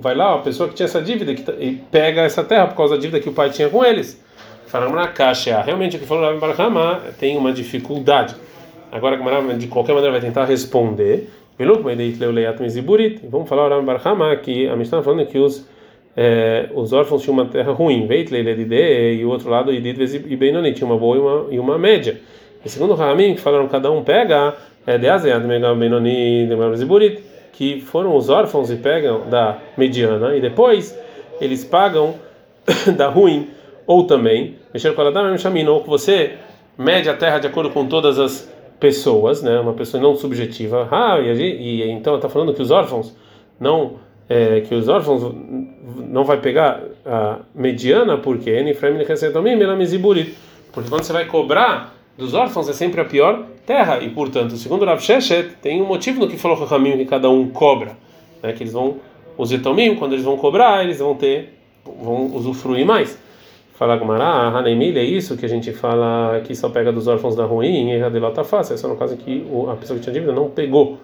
vai 0.00 0.14
lá 0.14 0.34
a 0.34 0.38
pessoa 0.38 0.68
que 0.68 0.74
tinha 0.74 0.86
essa 0.86 1.02
dívida 1.02 1.34
tá, 1.42 1.52
e 1.58 1.72
pega 1.90 2.22
essa 2.22 2.44
terra 2.44 2.66
por 2.68 2.76
causa 2.76 2.94
da 2.94 3.00
dívida 3.00 3.20
que 3.20 3.28
o 3.28 3.32
pai 3.32 3.50
tinha 3.50 3.68
com 3.68 3.84
eles. 3.84 4.22
Falaram 4.66 4.92
na 4.92 5.08
caixa, 5.08 5.60
realmente 5.62 5.96
o 5.96 5.98
que 5.98 6.06
falou 6.06 6.24
Rav 6.24 6.38
Barhama 6.38 7.00
tem 7.18 7.36
uma 7.36 7.52
dificuldade. 7.52 8.36
Agora, 8.92 9.16
de 9.56 9.66
qualquer 9.66 9.94
maneira, 9.94 10.12
vai 10.12 10.20
tentar 10.20 10.44
responder. 10.44 11.28
Vamos 11.58 13.48
falar 13.48 13.68
Rav 13.68 13.84
Barhama 13.84 14.36
que 14.36 14.68
a 14.68 14.76
Mishnah 14.76 14.98
está 14.98 15.02
falando 15.02 15.26
que 15.26 15.38
os 15.38 15.68
é, 16.16 16.68
os 16.74 16.92
órfãos 16.92 17.22
tinham 17.22 17.34
uma 17.34 17.46
terra 17.46 17.72
ruim, 17.72 18.06
e 18.10 19.24
o 19.24 19.28
outro 19.28 19.48
lado, 19.48 19.72
e 19.72 20.36
Benoni, 20.36 20.72
tinha 20.72 20.86
uma 20.86 20.98
boa 20.98 21.16
e 21.16 21.20
uma, 21.20 21.46
e 21.50 21.58
uma 21.58 21.78
média. 21.78 22.20
E 22.64 22.68
segundo 22.68 22.92
o 22.92 22.96
Ramim, 22.96 23.34
que 23.34 23.40
falaram 23.40 23.68
cada 23.68 23.90
um 23.90 24.02
pega, 24.02 24.54
é 24.86 24.98
de 24.98 25.08
Azead, 25.08 25.46
Benoni, 25.46 26.48
Ziburit, 26.76 27.22
que 27.52 27.80
foram 27.80 28.16
os 28.16 28.28
órfãos 28.28 28.70
e 28.70 28.76
pegam 28.76 29.28
da 29.28 29.58
mediana, 29.76 30.36
e 30.36 30.40
depois 30.40 30.98
eles 31.40 31.64
pagam 31.64 32.14
da 32.96 33.08
ruim, 33.08 33.48
ou 33.86 34.06
também, 34.06 34.56
mexer 34.72 34.94
com 34.94 35.02
a 35.02 35.04
ou 35.68 35.80
que 35.82 35.88
você 35.88 36.34
mede 36.78 37.08
a 37.08 37.16
terra 37.16 37.38
de 37.38 37.46
acordo 37.46 37.70
com 37.70 37.86
todas 37.86 38.18
as 38.18 38.50
pessoas, 38.78 39.42
né, 39.42 39.60
uma 39.60 39.74
pessoa 39.74 40.02
não 40.02 40.14
subjetiva. 40.14 40.88
Ah, 40.90 41.18
e, 41.20 41.30
e 41.30 41.90
então 41.90 42.16
está 42.16 42.28
falando 42.28 42.54
que 42.54 42.62
os 42.62 42.70
órfãos 42.70 43.14
não 43.58 43.96
é, 44.30 44.60
que 44.60 44.74
os 44.74 44.88
órfãos 44.88 45.34
não 46.08 46.22
vai 46.22 46.40
pegar 46.40 46.80
a 47.04 47.40
mediana 47.52 48.16
porque 48.16 48.48
porque 50.72 50.88
quando 50.88 51.02
você 51.02 51.12
vai 51.12 51.24
cobrar 51.24 51.99
dos 52.16 52.34
órfãos 52.34 52.68
é 52.68 52.72
sempre 52.72 53.00
a 53.00 53.04
pior 53.04 53.44
terra 53.66 53.98
e 54.00 54.10
portanto 54.10 54.56
segundo 54.56 54.84
Rav 54.84 55.00
Sheshet 55.00 55.56
tem 55.62 55.80
um 55.80 55.86
motivo 55.86 56.20
no 56.20 56.28
que 56.28 56.36
falou 56.36 56.66
caminho 56.66 56.96
que 56.98 57.04
cada 57.04 57.30
um 57.30 57.48
cobra 57.48 57.96
né 58.42 58.52
que 58.52 58.62
eles 58.62 58.72
vão 58.72 58.96
os 59.38 59.50
etomim 59.52 59.94
quando 59.94 60.12
eles 60.12 60.24
vão 60.24 60.36
cobrar 60.36 60.84
eles 60.84 60.98
vão 60.98 61.14
ter 61.14 61.58
vão 61.84 62.26
usufruir 62.34 62.84
mais 62.84 63.18
Fala 63.80 63.96
Gmará, 63.96 64.48
Hanemil, 64.48 64.94
é 64.98 65.02
isso 65.02 65.38
que 65.38 65.46
a 65.46 65.48
gente 65.48 65.72
fala 65.72 66.42
que 66.44 66.54
só 66.54 66.68
pega 66.68 66.92
dos 66.92 67.08
órfãos 67.08 67.34
da 67.34 67.46
ruim, 67.46 67.88
e 67.88 68.02
Hadelota 68.02 68.44
fácil, 68.44 68.74
é 68.74 68.76
só 68.76 68.86
no 68.86 68.94
caso 68.94 69.16
que 69.16 69.42
a 69.70 69.74
pessoa 69.74 69.98
que 69.98 70.02
tinha 70.02 70.12
dívida 70.12 70.32
não 70.32 70.50
pegou. 70.50 70.98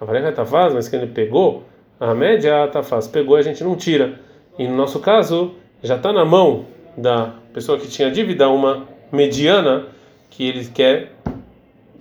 A 0.00 0.04
vareja 0.06 0.32
tá 0.32 0.46
fácil, 0.46 0.76
mas 0.76 0.88
que 0.88 0.96
ele 0.96 1.08
pegou, 1.08 1.64
a 2.00 2.14
média 2.14 2.68
tá 2.68 2.82
fácil, 2.82 3.12
pegou 3.12 3.36
a 3.36 3.42
gente 3.42 3.62
não 3.62 3.76
tira. 3.76 4.18
E 4.58 4.66
no 4.66 4.74
nosso 4.74 4.98
caso, 5.00 5.56
já 5.82 5.96
está 5.96 6.10
na 6.10 6.24
mão 6.24 6.64
da 6.96 7.34
pessoa 7.52 7.78
que 7.78 7.86
tinha 7.86 8.10
dívida 8.10 8.48
uma 8.48 8.84
mediana 9.12 9.84
que 10.30 10.46
ele 10.46 10.64
quer 10.66 11.12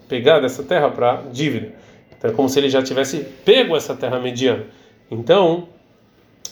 pegar 0.08 0.40
dessa 0.40 0.64
terra 0.64 0.90
para 0.90 1.24
dívida. 1.32 1.74
Então 2.18 2.32
é 2.32 2.34
como 2.34 2.50
se 2.50 2.60
ele 2.60 2.70
já 2.70 2.82
tivesse 2.82 3.20
pego 3.44 3.76
essa 3.76 3.96
terra 3.96 4.20
mediana. 4.20 4.66
Então, 5.10 5.68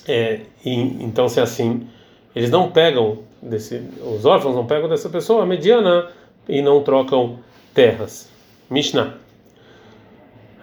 é, 0.07 0.41
e, 0.63 0.73
então 1.03 1.27
se 1.27 1.39
é 1.39 1.43
assim, 1.43 1.87
eles 2.35 2.49
não 2.49 2.71
pegam 2.71 3.19
desse, 3.41 3.81
os 4.01 4.25
órfãos 4.25 4.55
não 4.55 4.65
pegam 4.65 4.89
dessa 4.89 5.09
pessoa 5.09 5.45
mediana 5.45 6.09
e 6.47 6.61
não 6.61 6.83
trocam 6.83 7.39
terras. 7.73 8.29
Mishnah. 8.69 9.15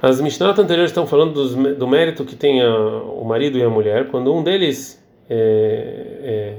As 0.02 0.20
Mishnah 0.20 0.50
anteriores 0.50 0.90
estão 0.90 1.06
falando 1.06 1.34
dos, 1.34 1.54
do 1.54 1.86
mérito 1.86 2.24
que 2.24 2.34
tem 2.34 2.62
a, 2.62 2.74
o 2.74 3.24
marido 3.24 3.58
e 3.58 3.62
a 3.62 3.68
mulher 3.68 4.08
quando 4.08 4.34
um 4.34 4.42
deles 4.42 5.02
é, 5.28 5.36
é, 6.22 6.56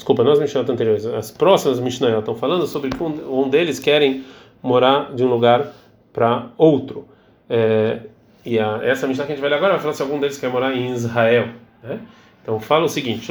desculpa, 0.00 0.24
não 0.24 0.32
as 0.32 0.40
Mishnah 0.40 0.62
anteriores, 0.62 1.04
as 1.04 1.30
próximas 1.30 1.78
Mishnah 1.78 2.18
estão 2.18 2.34
falando 2.34 2.66
sobre 2.66 2.88
que 2.88 3.02
um, 3.02 3.48
deles 3.50 3.78
querem 3.78 4.24
morar 4.62 5.14
de 5.14 5.22
um 5.22 5.28
lugar 5.28 5.74
para 6.10 6.46
outro. 6.56 7.06
É, 7.48 8.00
e 8.44 8.58
a, 8.58 8.80
essa 8.82 9.06
Mishnah 9.06 9.26
que 9.26 9.32
a 9.32 9.34
gente 9.34 9.42
vai 9.42 9.50
ler 9.50 9.56
agora 9.56 9.74
vai 9.74 9.82
falar 9.82 9.92
se 9.92 10.00
algum 10.00 10.18
deles 10.18 10.38
quer 10.38 10.48
morar 10.48 10.74
em 10.74 10.90
Israel. 10.90 11.48
Né? 11.82 12.00
Então 12.42 12.58
fala 12.58 12.86
o 12.86 12.88
seguinte: 12.88 13.30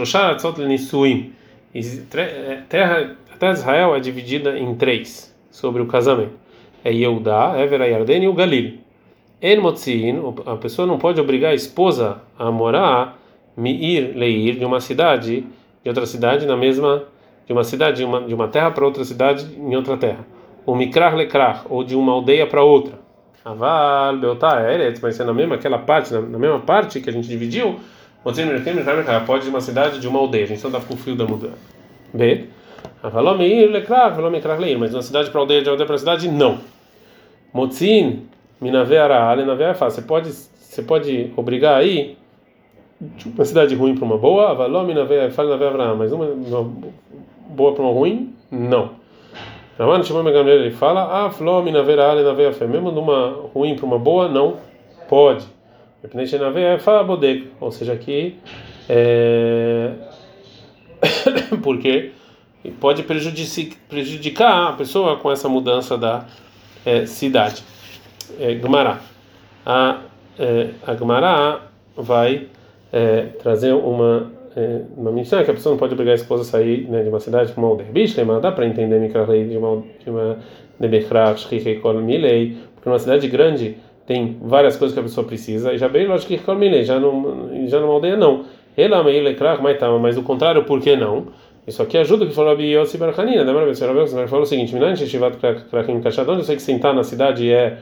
é, 2.13 2.61
terra, 2.69 3.15
a 3.33 3.37
terra 3.37 3.53
de 3.53 3.59
Israel 3.59 3.95
é 3.95 3.99
dividida 3.99 4.57
em 4.57 4.75
três 4.75 5.35
sobre 5.49 5.81
o 5.81 5.87
casamento. 5.87 6.33
É 6.83 6.93
Yehudá, 6.93 7.55
Ever 7.57 7.81
Yarden 7.81 8.23
e 8.23 8.27
o 8.27 8.33
Galil. 8.33 8.77
En 9.41 9.59
a 10.45 10.55
pessoa 10.55 10.85
não 10.85 10.99
pode 10.99 11.19
obrigar 11.19 11.51
a 11.51 11.55
esposa 11.55 12.21
a 12.37 12.51
morar 12.51 13.17
Meir 13.57 14.15
Leir 14.15 14.59
de 14.59 14.65
uma 14.65 14.79
cidade 14.79 15.45
de 15.83 15.89
outra 15.89 16.05
cidade 16.05 16.45
na 16.45 16.57
mesma 16.57 17.03
de 17.45 17.53
uma 17.53 17.63
cidade 17.63 17.97
de 17.97 18.05
uma, 18.05 18.21
de 18.21 18.33
uma 18.33 18.47
terra 18.47 18.69
para 18.69 18.85
outra 18.85 19.03
cidade 19.03 19.45
em 19.57 19.75
outra 19.75 19.97
terra. 19.97 20.25
O 20.65 20.75
Mikrach 20.75 21.15
Lekrach 21.15 21.65
ou 21.67 21.83
de 21.83 21.95
uma 21.95 22.11
aldeia 22.11 22.45
para 22.45 22.63
outra. 22.63 22.99
Aval 23.43 24.17
Beotá 24.17 24.61
Eretz, 24.71 24.99
mas 25.01 25.19
é 25.19 25.23
na 25.23 25.33
mesma 25.33 25.55
aquela 25.55 25.79
parte, 25.79 26.13
na, 26.13 26.21
na 26.21 26.37
mesma 26.37 26.59
parte 26.59 26.99
que 26.99 27.09
a 27.09 27.13
gente 27.13 27.27
dividiu. 27.27 27.79
Pode 28.23 28.35
de 29.43 29.49
uma 29.49 29.61
cidade 29.61 29.99
de 29.99 30.07
uma 30.07 30.19
aldeia. 30.19 30.43
A 30.43 30.47
gente 30.47 30.59
só 30.59 30.69
dá 30.69 30.79
com 30.79 30.93
o 30.93 30.97
fio 30.97 31.15
da 31.15 31.25
mudança. 31.25 31.57
B. 32.13 32.45
Avalom 33.01 33.37
Meir 33.37 33.71
Lekrach, 33.71 34.11
Avalom 34.11 34.29
Mikrach 34.29 34.61
Leir, 34.61 34.77
mas 34.77 34.91
de 34.91 34.95
uma 34.97 35.01
cidade 35.01 35.31
para 35.31 35.39
aldeia, 35.39 35.61
de 35.63 35.69
aldeia 35.69 35.87
para 35.87 35.97
cidade, 35.97 36.29
não. 36.29 36.59
Motzin 37.51 38.27
Minaveara 38.61 39.23
Alenaveara 39.23 39.73
fácil. 39.73 40.01
Você 40.01 40.07
pode, 40.07 40.31
você 40.31 40.81
pode 40.83 41.33
obrigar 41.35 41.77
aí 41.77 42.17
uma 43.25 43.45
cidade 43.45 43.75
ruim 43.75 43.95
para 43.95 44.05
uma 44.05 44.17
boa, 44.17 44.51
Avalomina 44.51 45.07
fala 45.31 45.57
na 45.57 45.65
Avraham, 45.67 45.95
mas 45.95 46.11
uma, 46.11 46.25
uma 46.25 46.71
boa 47.49 47.73
para 47.73 47.83
uma 47.83 47.93
ruim, 47.93 48.33
não. 48.51 48.91
Ramana 49.77 50.03
Shimon 50.03 50.23
Gamliel 50.23 50.59
ele 50.59 50.71
fala, 50.71 51.25
ah, 51.25 51.31
Flomina 51.31 51.81
vera 51.81 52.11
ale 52.11 52.21
na 52.21 52.33
veia 52.33 52.51
mesmo 52.67 52.91
numa 52.91 53.29
ruim 53.53 53.77
para 53.77 53.85
uma 53.85 53.97
boa, 53.97 54.27
não 54.27 54.57
pode. 55.07 55.45
Independente 55.99 56.37
na 56.37 56.49
veia 56.49 56.77
fala 56.77 57.01
bodega, 57.01 57.45
ou 57.61 57.71
seja, 57.71 57.93
aqui 57.93 58.37
é... 58.89 59.91
porque 61.63 62.11
pode 62.81 63.03
prejudicar 63.03 64.69
a 64.69 64.73
pessoa 64.73 65.15
com 65.15 65.31
essa 65.31 65.47
mudança 65.47 65.97
da 65.97 66.25
é, 66.85 67.05
cidade. 67.05 67.63
É, 68.37 68.55
Gmará. 68.55 68.99
A, 69.65 70.01
é, 70.37 70.71
a 70.85 70.93
Gmará 70.93 71.61
vai 71.95 72.47
é, 72.91 73.27
trazer 73.39 73.73
uma 73.73 74.31
é, 74.55 74.81
uma 74.97 75.11
missão 75.11 75.43
que 75.43 75.51
a 75.51 75.53
pessoa 75.53 75.73
não 75.73 75.79
pode 75.79 75.93
obrigar 75.93 76.13
a 76.13 76.15
esposa 76.15 76.41
a 76.41 76.45
sair 76.45 76.89
né, 76.89 77.03
de 77.03 77.09
uma 77.09 77.19
cidade 77.19 77.51
para 77.51 77.61
uma 77.61 77.69
aldeia. 77.69 77.91
Bicho, 77.91 78.19
dá 78.41 78.51
para 78.51 78.65
entender 78.65 78.99
Mikralei 78.99 79.45
de 79.45 79.57
uma 79.57 79.83
de 80.03 80.09
uma 80.09 80.37
Nebechrach, 80.79 81.47
Milei, 82.01 82.57
porque 82.73 82.89
numa 82.89 82.99
cidade 82.99 83.27
grande 83.27 83.77
tem 84.05 84.37
várias 84.41 84.75
coisas 84.75 84.93
que 84.93 84.99
a 84.99 85.03
pessoa 85.03 85.25
precisa, 85.25 85.71
e 85.71 85.77
já 85.77 85.87
bem 85.87 86.07
lógico 86.07 86.33
que 86.35 86.55
Milei, 86.55 86.83
já 86.83 86.99
não 86.99 87.49
já 87.67 87.79
numa 87.79 87.93
aldeia 87.93 88.17
não. 88.17 88.45
Ela 88.75 89.03
meio 89.03 89.23
lecrach, 89.23 89.61
mas 89.61 89.77
tá, 89.77 89.89
mas 89.97 90.17
o 90.17 90.23
contrário, 90.23 90.63
por 90.63 90.79
que 90.79 90.95
não? 90.95 91.27
Isso 91.67 91.83
aqui 91.83 91.97
ajuda 91.97 92.25
que 92.25 92.33
falou 92.33 92.53
Abi 92.53 92.71
Yossi 92.73 92.97
Barchanina, 92.97 93.45
da 93.45 93.53
Maravilha, 93.53 94.27
falou 94.27 94.43
o 94.43 94.45
seguinte: 94.45 94.73
Minan 94.73 94.95
Sheshivat 94.95 95.37
Krachim 95.69 96.01
Kachadon, 96.01 96.37
eu 96.37 96.43
sei 96.43 96.55
que 96.55 96.61
sentar 96.61 96.95
na 96.95 97.03
cidade 97.03 97.51
é 97.51 97.77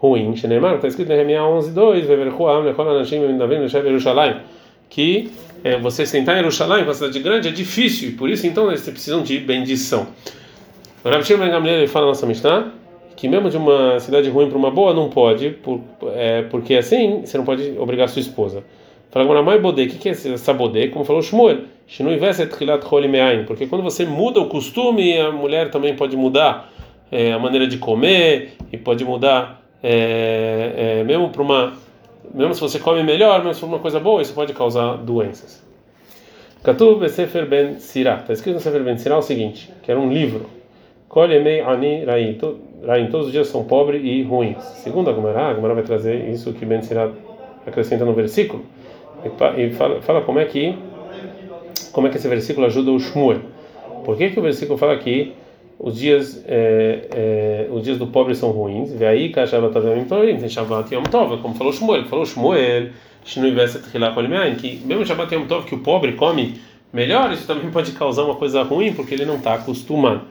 ruim. 0.00 0.34
Shneimar, 0.34 0.76
está 0.76 0.88
escrito 0.88 1.12
em 1.12 1.16
Nehemiah 1.16 1.44
11, 1.44 1.72
2, 1.72 2.06
Veverchuam, 2.06 2.60
Lechol 2.60 2.88
Anashim, 2.88 3.18
Mindavim, 3.20 3.58
Leshev 3.58 3.86
Yerushalayim, 3.86 4.36
que 4.88 5.30
é, 5.62 5.78
você 5.78 6.06
sentar 6.06 6.36
em 6.36 6.38
Yerushalayim, 6.38 6.84
uma 6.84 6.94
cidade 6.94 7.18
grande, 7.20 7.48
é 7.48 7.50
difícil, 7.50 8.10
e 8.10 8.12
por 8.12 8.30
isso 8.30 8.46
então 8.46 8.68
eles 8.68 8.82
precisam 8.88 9.22
de 9.22 9.38
bendição. 9.38 10.08
O 11.04 11.08
Rav 11.08 11.22
Shimon 11.22 11.48
Gamliel 11.50 11.86
fala 11.88 12.06
na 12.06 12.12
nossa 12.12 12.26
Mishnah 12.26 12.72
que 13.20 13.28
mesmo 13.28 13.50
de 13.50 13.56
uma 13.58 14.00
cidade 14.00 14.30
ruim 14.30 14.48
para 14.48 14.56
uma 14.56 14.70
boa 14.70 14.94
não 14.94 15.10
pode, 15.10 15.50
por, 15.50 15.82
é, 16.14 16.40
porque 16.42 16.74
assim 16.74 17.20
você 17.22 17.36
não 17.36 17.44
pode 17.44 17.74
obrigar 17.78 18.08
sua 18.08 18.20
esposa. 18.20 18.64
Fala 19.10 19.26
agora, 19.26 19.42
mãe 19.42 19.60
bodê, 19.60 19.84
o 19.84 19.88
que 19.90 20.08
é 20.08 20.12
essa 20.12 20.54
bodê? 20.54 20.88
Como 20.88 21.04
falou 21.04 21.20
Shmuel, 21.20 21.58
porque 23.46 23.66
quando 23.66 23.82
você 23.82 24.06
muda 24.06 24.40
o 24.40 24.46
costume, 24.46 25.18
a 25.18 25.30
mulher 25.30 25.70
também 25.70 25.94
pode 25.96 26.16
mudar 26.16 26.72
é, 27.12 27.32
a 27.32 27.38
maneira 27.38 27.66
de 27.66 27.76
comer 27.76 28.52
e 28.72 28.78
pode 28.78 29.04
mudar 29.04 29.59
é, 29.82 31.00
é, 31.00 31.04
mesmo 31.04 31.30
para 31.30 31.42
uma, 31.42 31.74
mesmo 32.34 32.54
se 32.54 32.60
você 32.60 32.78
come 32.78 33.02
melhor, 33.02 33.38
mesmo 33.38 33.54
se 33.54 33.60
for 33.60 33.66
uma 33.66 33.78
coisa 33.78 33.98
boa, 33.98 34.22
isso 34.22 34.34
pode 34.34 34.52
causar 34.52 34.96
doenças. 34.96 35.62
Katuv 36.62 37.08
Sefer 37.08 37.46
Ben 37.46 37.78
Sirah. 37.78 38.18
Está 38.18 38.34
escrito 38.34 38.56
no 38.56 38.60
Sefer 38.60 38.82
Ben 38.82 38.98
Sirah 38.98 39.18
o 39.18 39.22
seguinte, 39.22 39.72
que 39.82 39.90
era 39.90 39.98
um 39.98 40.12
livro. 40.12 40.46
Kolemei 41.08 41.60
Ani 41.60 42.04
Rain. 42.04 42.34
Todos 43.10 43.26
os 43.26 43.32
dias 43.32 43.48
são 43.48 43.64
pobres 43.64 44.02
e 44.04 44.22
ruins. 44.22 44.62
Segundo 44.62 45.08
a 45.08 45.14
Gemara, 45.14 45.48
a 45.48 45.54
Gemara 45.54 45.74
vai 45.74 45.82
trazer 45.82 46.28
isso 46.28 46.52
que 46.52 46.66
Ben 46.66 46.82
Sirah 46.82 47.10
acrescenta 47.66 48.04
no 48.04 48.12
versículo 48.12 48.64
e 49.56 49.70
fala, 49.70 50.00
fala 50.00 50.20
como 50.22 50.38
é 50.38 50.44
que 50.44 50.74
como 51.92 52.06
é 52.06 52.10
que 52.10 52.16
esse 52.16 52.28
versículo 52.28 52.66
ajuda 52.66 52.90
o 52.90 52.98
Shmuel. 52.98 53.40
Por 54.04 54.16
que 54.16 54.30
que 54.30 54.38
o 54.38 54.42
versículo 54.42 54.78
fala 54.78 54.94
aqui 54.94 55.34
os 55.82 55.98
dias 55.98 56.44
é, 56.46 57.08
é, 57.10 57.68
os 57.72 57.82
dias 57.82 57.96
do 57.96 58.06
pobre 58.06 58.34
são 58.34 58.50
ruins. 58.50 58.92
Ve 58.92 59.06
aí 59.06 59.32
Shabbat 59.32 59.78
Yom 59.78 60.04
Tovim, 60.04 60.36
tem 60.36 60.48
Shabbat 60.48 60.94
Yom 60.94 61.04
Tov, 61.04 61.40
como 61.40 61.54
falou 61.54 61.72
Shmuel, 61.72 62.04
falou 62.04 62.26
Shmuel, 62.26 62.90
que 63.24 64.80
mesmo 64.84 65.06
Shabbat 65.06 65.34
Yom 65.34 65.46
Tov 65.46 65.64
que 65.64 65.74
o 65.74 65.78
pobre 65.78 66.12
come 66.12 66.60
melhor, 66.92 67.32
isso 67.32 67.46
também 67.46 67.70
pode 67.72 67.92
causar 67.92 68.24
uma 68.24 68.34
coisa 68.34 68.62
ruim 68.62 68.92
porque 68.92 69.14
ele 69.14 69.24
não 69.24 69.36
está 69.36 69.54
acostumado. 69.54 70.22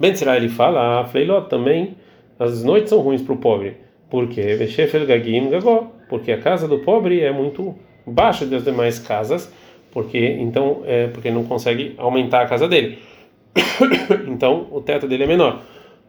Ben 0.00 0.12
Tzirah 0.12 0.36
ele 0.36 0.48
fala, 0.48 1.00
a 1.00 1.04
Fleilot 1.04 1.48
também, 1.48 1.96
as 2.38 2.64
noites 2.64 2.90
são 2.90 2.98
ruins 2.98 3.22
para 3.22 3.34
o 3.34 3.36
pobre. 3.36 3.76
Por 4.10 4.28
quê? 4.28 4.54
Veshefel 4.56 5.06
porque 6.08 6.32
a 6.32 6.38
casa 6.38 6.66
do 6.66 6.78
pobre 6.78 7.20
é 7.20 7.30
muito 7.30 7.74
baixa 8.06 8.46
das 8.46 8.64
demais 8.64 8.98
casas, 8.98 9.52
porque 9.92 10.18
então 10.18 10.82
é, 10.86 11.08
porque 11.08 11.30
não 11.30 11.44
consegue 11.44 11.94
aumentar 11.98 12.42
a 12.42 12.46
casa 12.46 12.66
dele. 12.66 12.98
então 14.28 14.66
o 14.70 14.80
teto 14.80 15.06
dele 15.06 15.24
é 15.24 15.26
menor. 15.26 15.62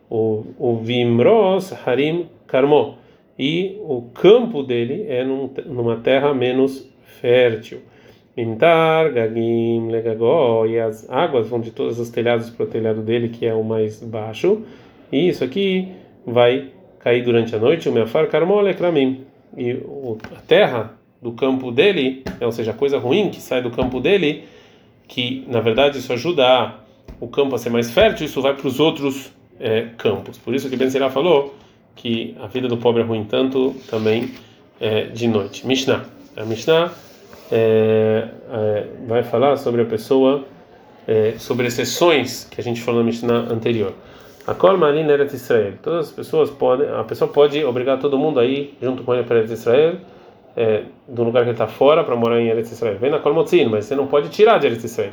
O, 0.09 0.45
o 0.57 0.77
Vimros 0.77 1.73
Harim 1.85 2.27
Karmo. 2.47 2.97
E 3.37 3.77
o 3.81 4.01
campo 4.13 4.63
dele 4.63 5.05
é 5.07 5.23
num, 5.23 5.49
numa 5.65 5.97
terra 5.97 6.33
menos 6.33 6.89
fértil. 7.21 7.79
Mintar, 8.35 9.11
Gagim, 9.11 9.89
Legagó, 9.89 10.65
e 10.65 10.79
as 10.79 11.09
águas 11.09 11.47
vão 11.47 11.59
de 11.59 11.71
todos 11.71 11.99
os 11.99 12.09
telhados 12.09 12.49
para 12.49 12.65
o 12.65 12.67
telhado 12.67 13.01
dele, 13.01 13.29
que 13.29 13.45
é 13.45 13.53
o 13.53 13.63
mais 13.63 14.01
baixo. 14.01 14.61
E 15.11 15.29
isso 15.29 15.43
aqui 15.43 15.89
vai 16.25 16.69
cair 16.99 17.23
durante 17.23 17.55
a 17.55 17.59
noite, 17.59 17.89
o 17.89 17.91
Meafar 17.91 18.27
Karmo 18.27 18.59
Lekramim. 18.59 19.25
E 19.57 19.73
o, 19.73 20.17
a 20.35 20.41
terra 20.41 20.93
do 21.21 21.31
campo 21.33 21.71
dele, 21.71 22.23
ou 22.39 22.51
seja, 22.51 22.71
a 22.71 22.73
coisa 22.73 22.97
ruim 22.97 23.29
que 23.29 23.41
sai 23.41 23.61
do 23.61 23.71
campo 23.71 23.99
dele, 23.99 24.43
que 25.07 25.45
na 25.47 25.59
verdade 25.59 25.97
isso 25.97 26.13
ajuda 26.13 26.45
a 26.47 26.75
o 27.19 27.27
campo 27.27 27.55
a 27.55 27.57
ser 27.57 27.69
mais 27.69 27.91
fértil, 27.91 28.25
isso 28.25 28.41
vai 28.41 28.53
para 28.53 28.67
os 28.67 28.79
outros 28.79 29.31
é, 29.59 29.87
campos. 29.97 30.37
Por 30.37 30.53
isso 30.53 30.69
que 30.69 30.75
Ben 30.75 30.89
Sirá 30.89 31.09
falou 31.09 31.55
que 31.95 32.35
a 32.39 32.47
vida 32.47 32.67
do 32.67 32.77
pobre 32.77 33.01
é 33.01 33.05
ruim 33.05 33.25
tanto 33.25 33.75
também 33.89 34.31
é, 34.79 35.03
de 35.03 35.27
noite. 35.27 35.67
Mishnah. 35.67 36.05
A 36.37 36.45
Mishnah 36.45 36.91
é, 37.51 38.27
é 38.51 38.87
vai 39.07 39.23
falar 39.23 39.57
sobre 39.57 39.81
a 39.81 39.85
pessoa, 39.85 40.45
é, 41.07 41.33
sobre 41.37 41.67
exceções 41.67 42.45
que 42.45 42.61
a 42.61 42.63
gente 42.63 42.81
falou 42.81 43.01
na 43.01 43.05
Mishnah 43.05 43.51
anterior. 43.51 43.93
A 44.47 44.53
Kol 44.53 44.77
Malin 44.77 45.07
Eretz 45.09 45.33
Israel. 45.33 45.73
Todas 45.83 46.07
as 46.07 46.11
pessoas 46.11 46.49
podem, 46.49 46.89
a 46.89 47.03
pessoa 47.03 47.29
pode 47.29 47.63
obrigar 47.63 47.99
todo 47.99 48.17
mundo 48.17 48.39
a 48.39 48.45
ir 48.45 48.75
junto 48.81 49.03
com 49.03 49.13
ele 49.13 49.23
para 49.23 49.39
Eretz 49.39 49.51
Israel, 49.51 49.97
é, 50.55 50.83
do 51.07 51.23
lugar 51.23 51.43
que 51.43 51.49
ele 51.49 51.55
está 51.55 51.67
fora 51.67 52.03
para 52.03 52.15
morar 52.15 52.39
em 52.39 52.47
Eretz 52.47 52.71
Israel. 52.71 52.97
Vem 52.97 53.11
na 53.11 53.19
Kol 53.19 53.33
Motzin, 53.33 53.65
mas 53.65 53.85
você 53.85 53.95
não 53.95 54.07
pode 54.07 54.29
tirar 54.29 54.57
de 54.57 54.67
Eretz 54.67 54.85
Israel. 54.85 55.11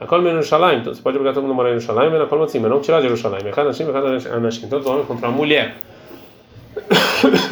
A 0.00 0.06
Kol 0.06 0.22
Yerushalayim, 0.22 0.80
então 0.80 0.94
você 0.94 1.02
pode 1.02 1.16
obrigar 1.16 1.34
todo 1.34 1.42
mundo 1.42 1.52
a 1.52 1.56
morar 1.56 1.68
em 1.70 1.72
Yerushalayim, 1.72 2.10
mas 2.10 2.30
na 2.30 2.36
Motzim, 2.36 2.60
mas 2.60 2.70
não 2.70 2.80
tirar 2.80 3.00
de 3.00 3.06
Yerushalayim. 3.06 3.44
Então, 3.48 4.80
todo 4.80 4.88
homem 4.88 5.04
uma 5.08 5.30
mulher. 5.30 5.74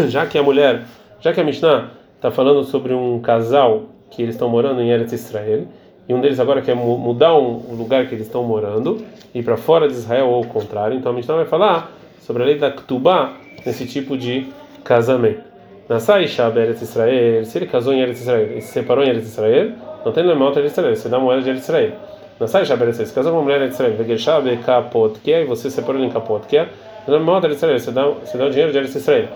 já 0.09 0.27
que 0.27 0.39
a 0.39 0.43
mulher, 0.43 0.85
já 1.21 1.33
que 1.33 1.41
a 1.41 1.45
Mishnah 1.45 1.91
está 2.15 2.31
falando 2.31 2.63
sobre 2.65 2.95
um 2.95 3.21
casal 3.21 3.87
que 4.11 4.23
eles 4.23 4.37
estão 4.37 4.49
morando 4.49 4.81
em 4.81 4.91
Eretz 4.91 5.13
Israel, 5.13 5.67
e 6.09 6.15
um 6.15 6.21
deles 6.21 6.39
agora 6.39 6.63
quer 6.63 6.77
mudar 6.77 7.35
um, 7.35 7.65
o 7.69 7.75
lugar 7.77 8.07
que 8.07 8.15
eles 8.15 8.27
estão 8.27 8.45
morando 8.45 9.05
e 9.35 9.43
para 9.43 9.57
fora 9.57 9.89
de 9.89 9.95
Israel 9.95 10.29
ou 10.29 10.45
o 10.45 10.47
contrário. 10.47 10.97
Então 10.97 11.11
a 11.11 11.15
Mishnah 11.15 11.35
vai 11.35 11.47
falar 11.47 11.91
sobre 12.21 12.45
a 12.45 12.47
lei 12.47 12.59
da 12.59 12.71
Ktubá 12.71 13.33
nesse 13.65 13.87
tipo 13.87 14.17
de 14.17 14.47
casamento. 14.85 15.43
Nasai 15.89 16.29
Shab 16.29 16.57
Eretz 16.57 16.83
Israel, 16.83 17.45
se 17.45 17.59
ele 17.59 17.67
casou 17.67 17.93
em 17.93 18.01
Eretz 18.01 18.21
Israel 18.21 18.57
e 18.57 18.63
se 18.63 18.73
separou 18.73 19.05
em 19.05 19.09
Eretz 19.09 19.27
Israel, 19.27 19.73
não 20.05 20.13
tem 20.13 20.25
lemão 20.25 20.53
de 20.53 20.59
Eretz 20.61 20.79
Israel, 20.79 20.97
você 20.97 21.09
dá 21.09 21.19
moeda 21.19 21.43
de 21.43 21.51
Eretz 21.51 21.65
Israel. 21.65 21.93
Nasai 22.39 22.67
Shab 22.67 22.83
Eretz 22.83 22.97
Israel, 22.97 23.09
se 23.09 23.15
casou 23.15 23.33
com 23.33 23.39
uma 23.39 23.45
mulher 23.45 23.63
em 23.63 23.97
Vegeshab 23.97 24.57
Kapot, 24.59 25.19
que 25.21 25.33
é, 25.33 25.43
e 25.43 25.47
você 25.47 25.71
separou 25.71 26.03
em 26.03 26.11
Kapot, 26.11 26.47
que 26.47 26.59
é, 26.59 26.69
de 27.07 27.13
Eretz 27.15 27.57
Israel, 27.57 27.79
você 27.79 27.91
dá, 27.91 28.07
você 28.07 28.37
dá 28.37 28.45
o 28.45 28.51
dinheiro 28.51 28.73
de 28.73 28.79
Eretz 28.79 28.95
Israel. 28.95 29.29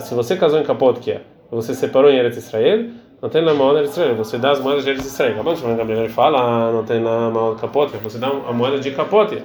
Se 0.00 0.14
você 0.14 0.36
casou 0.36 0.58
em 0.58 0.64
Kapot, 0.64 0.98
que 0.98 1.12
é, 1.12 1.20
você 1.50 1.74
separou 1.74 2.10
em 2.10 2.16
Eretz 2.16 2.36
Israel, 2.36 2.86
não 3.22 3.28
tem 3.28 3.44
na 3.44 3.54
moeda 3.54 3.82
de 3.82 3.88
Israel, 3.88 4.16
você 4.16 4.36
dá 4.36 4.50
as 4.50 4.60
moedas 4.60 4.84
de 4.84 4.90
Eretz 4.90 5.06
Israel. 5.06 5.34
Acabou 5.34 5.54
de 5.54 5.60
falar, 5.60 5.76
Gabriel 5.76 6.10
fala, 6.10 6.40
ah, 6.40 6.72
não 6.72 6.84
tem 6.84 7.00
na 7.00 7.30
moeda 7.30 7.54
de 7.54 7.60
capote, 7.60 7.96
você 7.98 8.18
dá 8.18 8.28
a 8.28 8.52
moeda 8.52 8.78
de 8.80 8.90
capote, 8.90 9.42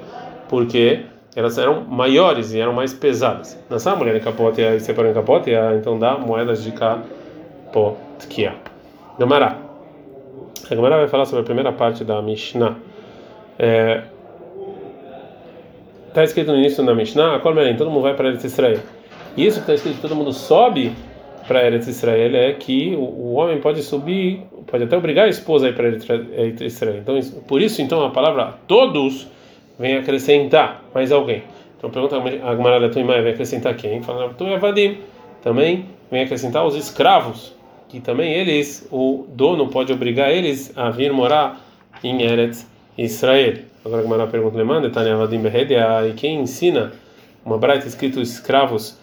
porque 0.49 1.01
elas 1.35 1.59
eram 1.59 1.81
maiores 1.81 2.53
e 2.53 2.59
eram 2.59 2.73
mais 2.73 2.91
pesadas. 2.91 3.57
Nessa 3.69 3.95
mulher 3.95 4.15
de 4.15 4.21
capote 4.21 4.61
e 4.61 4.79
separou 4.79 5.11
em 5.11 5.13
capote, 5.13 5.51
então 5.77 5.99
dá 5.99 6.17
moedas 6.17 6.63
de 6.63 6.71
capote. 6.71 7.99
Gamará. 9.19 9.68
A 10.69 10.75
Gamará 10.75 10.97
vai 10.97 11.07
falar 11.07 11.25
sobre 11.25 11.41
a 11.41 11.45
primeira 11.45 11.71
parte 11.71 12.03
da 12.03 12.21
Mishnah. 12.21 12.75
É, 13.57 14.03
Está 16.09 16.23
escrito 16.23 16.51
no 16.51 16.57
início 16.57 16.83
da 16.83 16.95
Mishnah, 16.95 17.35
a 17.35 17.39
todo 17.39 17.91
mundo 17.91 18.01
vai 18.01 18.15
para 18.15 18.29
Eretz 18.29 18.43
Israel. 18.43 18.79
Isso 19.37 19.57
que 19.57 19.71
está 19.71 19.75
escrito, 19.75 20.01
todo 20.01 20.15
mundo 20.15 20.33
sobe 20.33 20.91
para 21.47 21.63
Eretz 21.63 21.87
Israel 21.87 22.35
é 22.35 22.51
que 22.53 22.95
o, 22.95 23.01
o, 23.01 23.33
homem 23.35 23.61
pode 23.61 23.83
subir, 23.83 24.41
pode 24.65 24.85
até 24.85 24.97
obrigar 24.97 25.27
a 25.27 25.29
esposa 25.29 25.67
a 25.67 25.69
ir 25.69 25.75
para 25.75 25.87
Eretz 25.87 26.61
Israel. 26.61 26.97
Então, 26.97 27.19
por 27.47 27.61
isso, 27.61 27.79
então, 27.83 28.03
a 28.03 28.09
palavra 28.09 28.55
todos 28.67 29.27
vem 29.77 29.97
acrescentar 29.97 30.83
mais 30.95 31.11
alguém. 31.11 31.43
Então, 31.77 31.91
pergunta 31.91 32.17
a 32.17 32.55
Gemara 32.55 32.79
da 32.79 32.89
Tuimai, 32.89 33.21
vem 33.21 33.33
acrescentar 33.33 33.75
quem? 33.75 34.01
Fala, 34.01 34.33
tu 34.35 34.45
Vadim. 34.57 34.97
Também 35.43 35.85
vem 36.09 36.23
acrescentar 36.23 36.65
os 36.65 36.75
escravos, 36.75 37.55
que 37.89 37.99
também 37.99 38.33
eles, 38.33 38.87
o 38.91 39.25
dono 39.29 39.67
pode 39.67 39.91
obrigar 39.91 40.31
eles 40.31 40.71
a 40.77 40.89
vir 40.89 41.11
morar 41.11 41.59
em 42.03 42.21
Eretz 42.21 42.65
Israel. 42.97 43.57
Agora 43.83 44.03
Gemara 44.03 44.27
pergunta, 44.27 44.57
Vadim 45.17 45.39
Behedia, 45.39 46.07
e 46.07 46.13
quem 46.13 46.41
ensina 46.41 46.93
uma 47.43 47.57
braita 47.57 47.87
escrito 47.87 48.21
escravos 48.21 48.97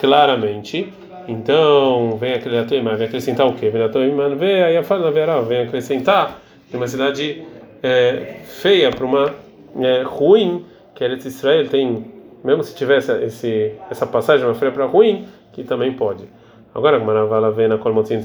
claramente, 0.00 0.92
então, 1.28 2.16
vem 2.16 2.34
acrescentar, 2.34 2.96
vem 2.96 3.06
acrescentar 3.06 3.46
o 3.46 3.54
quê? 3.54 3.70
Vem 3.70 3.82
aí 4.62 4.76
a 4.76 4.82
fala 4.82 5.10
vem 5.42 5.60
acrescentar 5.60 6.40
de 6.68 6.76
uma 6.76 6.88
cidade 6.88 7.42
é, 7.82 8.36
feia 8.44 8.90
para 8.90 9.04
uma 9.04 9.34
é, 9.80 10.02
ruim, 10.02 10.64
que 10.94 11.04
de 11.16 11.28
Israel, 11.28 11.68
tem, 11.68 12.06
mesmo 12.42 12.64
se 12.64 12.74
tivesse 12.74 13.12
esse, 13.24 13.72
essa 13.90 14.06
passagem, 14.06 14.44
uma 14.46 14.54
feia 14.54 14.72
para 14.72 14.86
ruim, 14.86 15.26
que 15.52 15.62
também 15.62 15.92
pode. 15.92 16.24
Agora, 16.74 16.98
Maravala 16.98 17.50
vem 17.50 17.68
na 17.68 17.76
Colmotzin, 17.76 18.18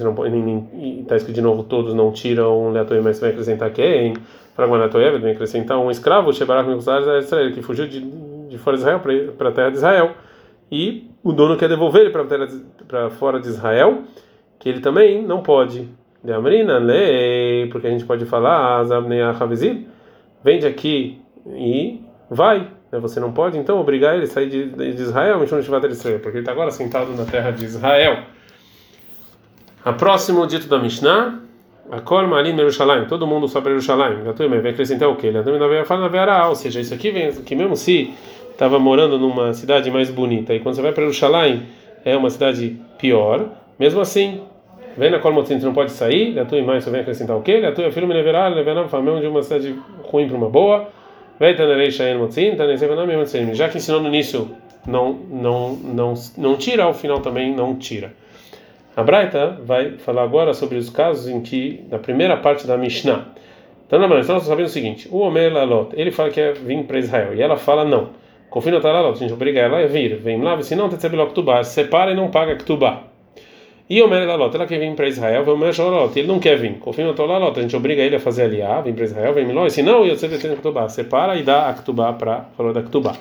está 1.02 1.16
escrito 1.18 1.36
de 1.36 1.42
novo: 1.42 1.64
todos 1.64 1.94
não 1.94 2.12
tiram 2.12 2.72
Leatoim, 2.72 3.02
mas 3.02 3.20
vai 3.20 3.32
acrescentar 3.32 3.72
quem? 3.72 4.14
Fragmanatoyev, 4.56 5.20
vem 5.20 5.34
acrescentar 5.34 5.78
um 5.78 5.92
escravo, 5.92 6.34
Shebarak 6.34 6.70
Israel, 6.78 7.54
que 7.54 7.62
fugiu 7.62 7.88
de, 7.88 8.00
de 8.02 8.58
fora 8.58 8.78
de 8.78 8.82
Israel 8.82 9.02
para 9.38 9.50
a 9.50 9.52
terra 9.52 9.70
de 9.70 9.76
Israel 9.76 10.12
e 10.72 11.10
o 11.24 11.32
dono 11.32 11.58
quer 11.58 11.70
devolver 11.70 12.04
ele 12.04 12.12
para 12.88 13.10
fora 13.12 13.40
de 13.40 13.48
Israel, 13.48 14.04
que 14.60 14.70
ele 14.70 14.80
também 14.80 15.22
não 15.22 15.42
pode. 15.42 15.90
De 16.24 16.34
Amrina, 16.34 16.82
porque 17.72 17.88
a 17.88 17.90
gente 17.90 18.04
pode 18.04 18.26
falar, 18.26 18.84
vende 20.44 20.66
aqui 20.66 21.22
e 21.46 22.02
vai. 22.30 22.70
Né? 22.92 23.00
Você 23.00 23.20
não 23.20 23.32
pode, 23.32 23.58
então, 23.58 23.80
obrigar 23.80 24.16
ele 24.16 24.24
a 24.24 24.28
sair 24.28 24.50
de, 24.50 24.66
de 24.66 25.02
Israel, 25.02 25.40
porque 25.40 26.38
ele 26.38 26.40
está 26.40 26.52
agora 26.52 26.72
sentado 26.72 27.14
na 27.14 27.24
terra 27.24 27.52
de 27.52 27.66
Israel. 27.66 28.24
A 29.86 29.94
próximo 29.94 30.46
dito 30.48 30.68
da 30.68 30.80
Mishnah, 30.80 31.40
a 31.92 32.02
Kol 32.02 32.28
Malim 32.28 32.58
Yerushalayim, 32.58 33.06
todo 33.06 33.26
mundo 33.26 33.48
só 33.48 33.62
para 33.62 33.72
Yerushalayim. 33.72 34.24
Vai 34.24 34.72
acrescentar 34.72 35.10
o 35.10 35.16
quê? 35.16 35.32
Vai 35.32 35.86
falar 35.86 36.50
ou 36.50 36.56
seja, 36.56 36.82
isso 36.82 36.94
aqui 36.94 37.12
vem 37.12 37.32
que 37.32 37.56
mesmo 37.56 37.76
se 37.76 38.14
estava 38.52 38.80
morando 38.80 39.20
numa 39.20 39.54
cidade 39.54 39.90
mais 39.92 40.10
bonita 40.10 40.54
e 40.54 40.60
quando 40.60 40.76
você 40.76 40.82
vai 40.82 40.92
para 40.92 41.04
Jerusalém 41.04 41.68
é 42.04 42.18
uma 42.18 42.30
cidade 42.30 42.76
pior, 42.98 43.46
mesmo 43.78 44.02
assim, 44.02 44.42
vem 44.98 45.12
na 45.12 45.20
Colmotim, 45.20 45.60
você 45.60 45.66
não 45.66 45.74
pode 45.74 45.92
sair, 45.92 46.40
a 46.40 46.46
tua 46.46 46.58
irmã 46.58 46.80
você 46.80 46.90
vem 46.90 47.02
acrescentar 47.02 47.38
o 47.38 47.42
quê? 47.42 47.62
A 47.68 47.72
tua 47.72 47.92
filho 47.92 48.08
me 48.08 48.14
levará, 48.16 48.48
levará 48.48 48.88
família 48.88 49.22
de 49.22 49.28
uma 49.28 49.44
cidade 49.44 49.76
ruim 50.04 50.28
para 50.28 50.38
uma 50.38 50.50
boa, 50.50 50.90
vai 51.40 51.56
tanerei 51.56 51.92
shaen 51.92 52.18
motzin, 52.18 52.56
tanerei 52.56 52.78
sevanam 52.78 53.06
motzin. 53.06 53.54
Já 53.54 53.70
que 53.70 53.78
ensinou 53.78 54.02
no 54.02 54.08
início, 54.08 54.50
não, 54.88 55.14
não, 55.14 55.74
não, 55.76 56.14
não 56.36 56.56
tira, 56.56 56.84
ao 56.84 56.94
final 56.94 57.20
também 57.20 57.56
não 57.56 57.76
tira. 57.76 58.12
A 58.98 59.04
Braita 59.04 59.60
vai 59.64 59.92
falar 60.00 60.24
agora 60.24 60.56
sobre 60.56 60.76
os 60.76 60.90
casos 60.90 61.28
em 61.28 61.40
que, 61.40 61.84
na 61.88 62.00
primeira 62.00 62.36
parte 62.36 62.66
da 62.66 62.76
Mishnah, 62.76 63.28
então, 63.86 64.00
na 64.00 64.08
nós 64.08 64.26
sabendo 64.26 64.66
o 64.66 64.70
seguinte: 64.70 65.08
o 65.12 65.20
Omer 65.20 65.54
Lalot, 65.54 65.90
ele 65.94 66.10
fala 66.10 66.32
que 66.32 66.42
é 66.42 66.54
vir 66.54 66.84
para 66.86 66.98
Israel, 66.98 67.36
e 67.36 67.40
ela 67.40 67.58
fala 67.58 67.86
não. 67.86 68.10
Confio 68.50 68.72
no 68.72 68.82
Talalot, 68.82 69.16
a 69.16 69.20
gente 69.20 69.34
obriga 69.34 69.60
ela 69.60 69.84
a 69.84 69.86
vir. 69.86 70.16
Vem 70.18 70.42
lá, 70.42 70.60
se 70.64 70.76
não, 70.76 70.90
Tetzebilok 70.90 71.32
Ktubá, 71.32 71.64
separa 71.64 72.12
e 72.12 72.16
não 72.16 72.32
paga 72.32 72.56
Ktubá. 72.56 73.04
E 73.88 74.02
o 74.02 74.08
Merilalot, 74.08 74.56
ela 74.56 74.66
quer 74.66 74.80
vir 74.80 74.96
para 74.96 75.08
Israel, 75.08 75.46
vai 75.46 75.54
o 75.54 75.58
Mershorot, 75.58 76.18
ele 76.18 76.28
não 76.28 76.40
quer 76.40 76.58
vir. 76.58 76.80
Confio 76.80 77.06
no 77.06 77.14
Talalot, 77.14 77.60
a 77.60 77.62
gente 77.62 77.76
obriga 77.76 78.02
ele 78.02 78.16
a 78.16 78.20
fazer 78.20 78.46
aliá, 78.46 78.82
vem 78.82 78.96
para 78.96 79.04
Israel, 79.04 79.32
vem 79.32 79.46
Miló, 79.46 79.68
e 79.68 79.70
se 79.70 79.84
não, 79.84 80.08
eu 80.08 80.16
sei 80.16 80.28
que 80.28 80.40
Ktubá, 80.40 80.90
separa 80.90 81.36
e 81.36 81.44
dá 81.44 81.70
a 81.70 81.74
Ktubá 81.74 82.14
para 82.14 82.46
falar 82.58 82.74
da 82.74 82.82
Ktubá. 82.82 83.16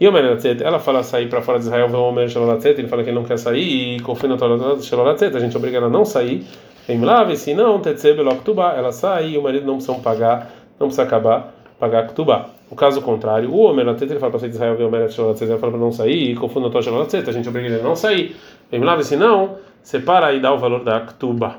E 0.00 0.08
o 0.08 0.12
Merilatzet, 0.12 0.62
ela 0.62 0.78
fala 0.78 1.02
sair 1.02 1.28
para 1.28 1.40
fora 1.40 1.58
de 1.58 1.66
Israel, 1.66 1.86
o 1.86 2.12
Mershorolatzet, 2.12 2.80
ele 2.80 2.88
fala 2.88 3.02
que 3.02 3.10
ele 3.10 3.16
não 3.16 3.24
quer 3.24 3.38
sair, 3.38 3.96
e 3.96 4.00
confio 4.00 4.28
no 4.28 4.36
Talalot, 4.36 4.80
a 5.24 5.38
gente 5.38 5.56
obriga 5.56 5.76
ela 5.76 5.86
a 5.86 5.90
não 5.90 6.04
sair, 6.04 6.44
vem 6.86 7.00
lá, 7.00 7.24
e 7.30 7.36
se 7.36 7.54
não, 7.54 7.80
Tetzebilok 7.80 8.40
Ktubá, 8.40 8.74
ela 8.74 8.90
sai 8.90 9.30
e 9.30 9.38
o 9.38 9.42
marido 9.42 9.66
não 9.66 9.76
precisa 9.76 9.96
pagar, 9.98 10.50
não 10.80 10.88
precisa 10.88 11.04
acabar 11.04 11.54
pagar 11.78 12.06
Ktubá. 12.08 12.46
O 12.70 12.74
caso 12.76 13.02
contrário, 13.02 13.50
o 13.50 13.58
Omer 13.58 13.86
Latet, 13.86 14.10
ele 14.10 14.18
fala 14.18 14.30
para 14.30 14.40
sair 14.40 14.48
de 14.48 14.56
Israel, 14.56 14.76
o 14.78 14.86
Omer 14.86 15.02
Latet, 15.02 15.44
ele 15.44 15.58
fala 15.58 15.72
para 15.72 15.80
não 15.80 15.92
sair, 15.92 16.32
e 16.32 16.34
confundo 16.34 16.68
o 16.68 16.98
Latet, 16.98 17.28
a 17.28 17.32
gente 17.32 17.48
obriga 17.48 17.68
ele 17.68 17.80
a 17.80 17.82
não 17.82 17.94
sair. 17.94 18.34
Vem 18.70 18.80
lá, 18.80 19.00
se 19.02 19.16
não, 19.16 19.56
separa 19.82 20.32
e 20.32 20.40
dá 20.40 20.52
o 20.52 20.58
valor 20.58 20.82
da 20.82 21.00
Ktuba. 21.00 21.56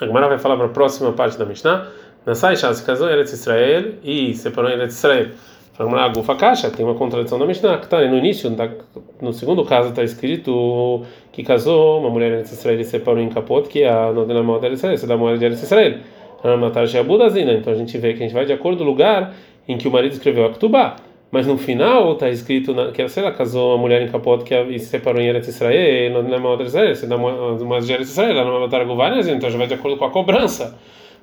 A 0.00 0.06
Gemara 0.06 0.28
vai 0.28 0.38
falar 0.38 0.56
para 0.56 0.66
a 0.66 0.70
próxima 0.70 1.12
parte 1.12 1.38
da 1.38 1.44
Mishnah. 1.44 1.86
Nasai 2.24 2.56
se 2.56 2.84
casou 2.84 3.08
em 3.10 3.20
Israel 3.20 3.94
e 4.02 4.34
separou 4.34 4.70
em 4.70 4.82
Israel. 4.84 5.28
Fala, 5.88 6.08
Gufa 6.08 6.34
Caixa, 6.34 6.70
tem 6.70 6.84
uma 6.84 6.94
contradição 6.94 7.38
da 7.38 7.46
Mishnah, 7.46 7.78
que 7.78 7.84
está 7.84 8.06
no 8.06 8.18
início, 8.18 8.54
no 9.18 9.32
segundo 9.32 9.64
caso 9.64 9.88
está 9.88 10.04
escrito 10.04 11.06
que 11.32 11.42
casou 11.42 12.00
uma 12.00 12.10
mulher 12.10 12.32
Eretz 12.32 12.52
Israel 12.52 12.78
e 12.80 12.84
separou 12.84 13.22
em 13.22 13.30
Capot, 13.30 13.66
que 13.66 13.82
é 13.82 13.88
a 13.88 14.12
Nodena 14.12 14.42
Moda 14.42 14.68
de 14.68 14.74
Israel, 14.74 14.94
dá 15.06 15.16
moeda 15.16 15.38
de 15.38 15.54
Israel. 15.54 15.98
Então 16.44 17.72
a 17.72 17.76
gente 17.76 17.96
vê 17.96 18.12
que 18.12 18.22
a 18.22 18.26
gente 18.26 18.34
vai 18.34 18.44
de 18.44 18.52
acordo 18.52 18.76
com 18.76 18.84
o 18.84 18.86
lugar 18.86 19.34
em 19.66 19.78
que 19.78 19.88
o 19.88 19.90
marido 19.90 20.12
escreveu 20.12 20.44
a 20.44 20.50
Ktubá. 20.50 20.96
Mas 21.30 21.46
no 21.46 21.56
final 21.56 22.12
está 22.12 22.28
escrito 22.28 22.74
na, 22.74 22.92
que 22.92 23.08
se 23.08 23.18
ela 23.18 23.32
casou 23.32 23.70
uma 23.70 23.78
mulher 23.78 24.02
em 24.02 24.08
Capot 24.08 24.44
que 24.44 24.54
e 24.54 24.78
se 24.78 24.84
separou 24.84 25.22
em 25.22 25.28
Eretz 25.28 25.48
Israel, 25.48 26.22
não 26.22 26.34
é 26.34 26.36
uma 26.36 26.50
outra 26.50 26.66
Israel, 26.66 26.94
você 26.94 27.06
dá 27.06 27.16
uma 27.16 27.80
de 27.80 27.90
Eretz 27.90 28.10
Israel, 28.10 28.44
não 28.44 28.60
matar 28.60 28.84
várias, 28.84 29.28
então 29.28 29.48
já 29.48 29.56
vai 29.56 29.66
de 29.66 29.72
acordo 29.72 29.96
com 29.96 30.04
a 30.04 30.10
cobrança. 30.10 30.78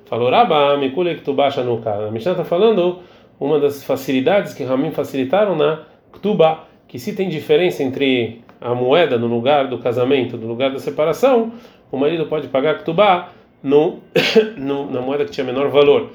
Falou 0.06 0.30
Rabba, 0.30 0.76
Mikule 0.78 1.14
Ktubá 1.14 1.48
Shanuka. 1.48 2.08
A 2.08 2.10
Mishnah 2.10 2.32
está 2.32 2.44
falando 2.44 2.98
uma 3.40 3.58
das 3.58 3.84
facilidades 3.84 4.54
que 4.54 4.64
Ramin 4.64 4.90
facilitaram 4.90 5.54
na 5.54 5.82
Ktubá, 6.12 6.64
que 6.86 6.98
se 6.98 7.12
tem 7.14 7.28
diferença 7.28 7.82
entre 7.82 8.42
a 8.60 8.74
moeda 8.74 9.18
no 9.18 9.26
lugar 9.26 9.68
do 9.68 9.78
casamento, 9.78 10.36
no 10.36 10.46
lugar 10.46 10.72
da 10.72 10.78
separação, 10.78 11.52
o 11.92 11.96
marido 11.96 12.26
pode 12.26 12.48
pagar 12.48 12.78
Ktubá 12.78 13.30
no, 13.62 13.98
no, 14.56 14.90
na 14.90 15.00
moeda 15.00 15.24
que 15.24 15.30
tinha 15.30 15.44
menor 15.44 15.68
valor. 15.68 16.10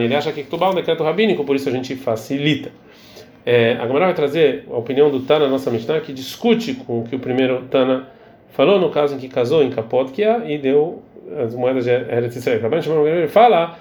Ele 0.00 0.14
acha 0.14 0.32
que 0.32 0.44
Ktubá 0.44 0.66
é 0.66 0.70
um 0.70 0.74
decreto 0.74 1.02
rabínico, 1.02 1.44
por 1.44 1.56
isso 1.56 1.68
a 1.68 1.72
gente 1.72 1.96
facilita. 1.96 2.70
É, 3.44 3.74
a 3.74 3.86
Gamara 3.86 4.06
vai 4.06 4.14
trazer 4.14 4.64
a 4.70 4.76
opinião 4.76 5.10
do 5.10 5.20
Tana, 5.20 5.48
nossa 5.48 5.70
Mishnah, 5.70 6.00
que 6.00 6.12
discute 6.12 6.74
com 6.74 7.00
o 7.00 7.04
que 7.04 7.14
o 7.14 7.18
primeiro 7.18 7.62
Tana 7.70 8.08
falou 8.50 8.80
no 8.80 8.90
caso 8.90 9.14
em 9.14 9.18
que 9.18 9.28
casou 9.28 9.62
em 9.62 9.70
Kapotkia 9.70 10.42
e 10.46 10.58
deu 10.58 11.02
as 11.44 11.54
moedas 11.54 11.84
de 11.84 11.90
Eretz 11.90 12.36
Israel. 12.36 12.60
Ele 13.06 13.28
fala, 13.28 13.78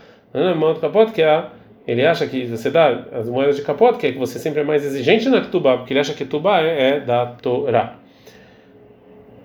ele 1.88 2.06
acha 2.06 2.26
que 2.26 2.46
você 2.48 2.70
dá 2.70 3.06
as 3.12 3.30
moedas 3.30 3.56
de 3.56 3.62
Kapotkia, 3.62 4.12
que 4.12 4.18
você 4.18 4.40
sempre 4.40 4.62
é 4.62 4.64
mais 4.64 4.84
exigente 4.84 5.30
na 5.30 5.42
Ktubá, 5.42 5.78
porque 5.78 5.94
ele 5.94 6.00
acha 6.00 6.14
que 6.14 6.26
Ktubá 6.26 6.62
é, 6.62 6.90
é 6.90 7.00
da 7.00 7.26
Torá. 7.28 7.96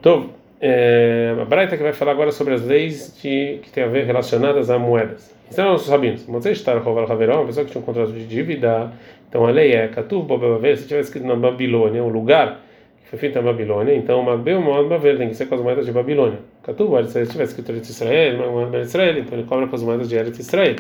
Então, 0.00 0.31
é, 0.61 1.37
a 1.40 1.44
Braita 1.44 1.76
que 1.76 1.83
vai 1.83 1.92
falar 1.92 2.12
agora 2.12 2.33
sobre 2.33 2.55
as 2.55 2.64
leis 2.64 3.18
de, 3.22 3.61
que 3.62 3.70
tem 3.70 3.85
a 3.85 3.88
ver 3.88 4.05
relacionadas 4.05 4.70
a 4.70 4.79
moedas. 4.79 5.35
Então, 5.50 5.74
os 5.74 5.88
rabinos, 5.88 6.22
você 6.24 6.53
está 6.53 6.79
roubando 6.79 7.11
Haverão, 7.12 7.40
uma 7.40 7.46
pessoa 7.46 7.66
que 7.66 7.72
tinha 7.72 7.83
um 7.83 7.85
contrato 7.85 8.12
de 8.12 8.24
dívida, 8.24 8.92
então 9.29 9.46
a 9.46 9.50
lei 9.50 9.72
é 9.72 9.88
Katuv 9.88 10.26
Bobavel, 10.26 10.76
se 10.76 10.87
tivesse 10.87 11.09
escrito 11.09 11.26
na 11.26 11.37
Babilônia, 11.37 12.03
um 12.03 12.09
lugar 12.09 12.61
que 13.03 13.11
foi 13.11 13.18
feito 13.18 13.35
na 13.35 13.42
Babilônia, 13.42 13.94
então 13.94 14.22
Magbeu 14.22 14.62
Bavel 14.88 15.18
tem 15.18 15.29
que 15.29 15.35
ser 15.35 15.46
com 15.46 15.57
as 15.57 15.61
moedas 15.61 15.87
de 15.87 15.92
Babilônia. 15.92 16.38
Katuv, 16.62 17.05
se 17.07 17.26
tivesse 17.26 17.53
escrito 17.53 17.72
Eretz 17.72 17.90
Israel, 17.90 18.70
Israel, 18.81 19.18
então 19.18 19.38
ele 19.38 19.46
cobra 19.46 19.66
com 19.66 19.74
as 19.76 19.83
moedas 19.83 20.09
de 20.09 20.14
Eretz 20.14 20.38
Israel. 20.38 20.76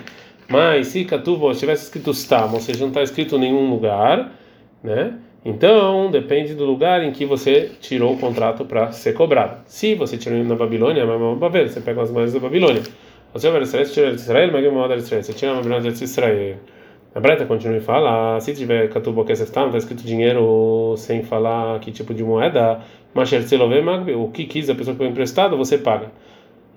Mas 0.50 0.88
se 0.88 1.04
Katuv 1.04 1.54
tivesse 1.54 1.84
escrito 1.84 2.12
Stam, 2.12 2.52
ou 2.52 2.60
seja, 2.60 2.80
não 2.80 2.88
está 2.88 3.02
escrito 3.02 3.36
em 3.36 3.40
nenhum 3.40 3.70
lugar, 3.70 4.32
né? 4.82 5.14
Então, 5.44 6.10
depende 6.10 6.54
do 6.54 6.64
lugar 6.64 7.02
em 7.02 7.12
que 7.12 7.24
você 7.24 7.70
tirou 7.80 8.14
o 8.14 8.18
contrato 8.18 8.64
para 8.64 8.90
ser 8.92 9.14
cobrado. 9.14 9.58
Se 9.66 9.94
você 9.94 10.18
tirou 10.18 10.42
na 10.44 10.56
Babilônia, 10.56 11.06
você 11.06 11.80
pega 11.80 12.02
as 12.02 12.10
moedas 12.10 12.34
da 12.34 12.40
Babilônia. 12.40 12.82
Você 13.32 13.48
vai 13.48 13.62
Israel, 13.62 13.86
tira 13.88 14.10
Israel, 14.10 14.50
mas 14.52 14.66
uma 14.66 14.96
Israel. 14.96 15.22
Você 15.22 15.32
tira 15.32 15.52
uma 15.52 15.58
Babilônia 15.62 15.92
de 15.92 16.04
Israel. 16.04 16.56
A 17.14 17.20
Breta 17.20 17.46
continua 17.46 17.76
e 17.76 17.80
fala: 17.80 18.38
se 18.40 18.52
tiver 18.54 18.88
Katubo 18.88 19.24
que 19.24 19.32
está 19.32 19.66
escrito 19.76 20.04
dinheiro 20.04 20.94
sem 20.96 21.22
falar 21.22 21.78
que 21.80 21.90
tipo 21.92 22.12
de 22.12 22.24
moeda, 22.24 22.80
mas 23.14 23.32
o 23.32 24.28
que 24.28 24.44
quis 24.44 24.68
a 24.68 24.74
pessoa 24.74 24.94
que 24.94 24.98
foi 24.98 25.08
emprestado, 25.08 25.56
você 25.56 25.78
paga. 25.78 26.10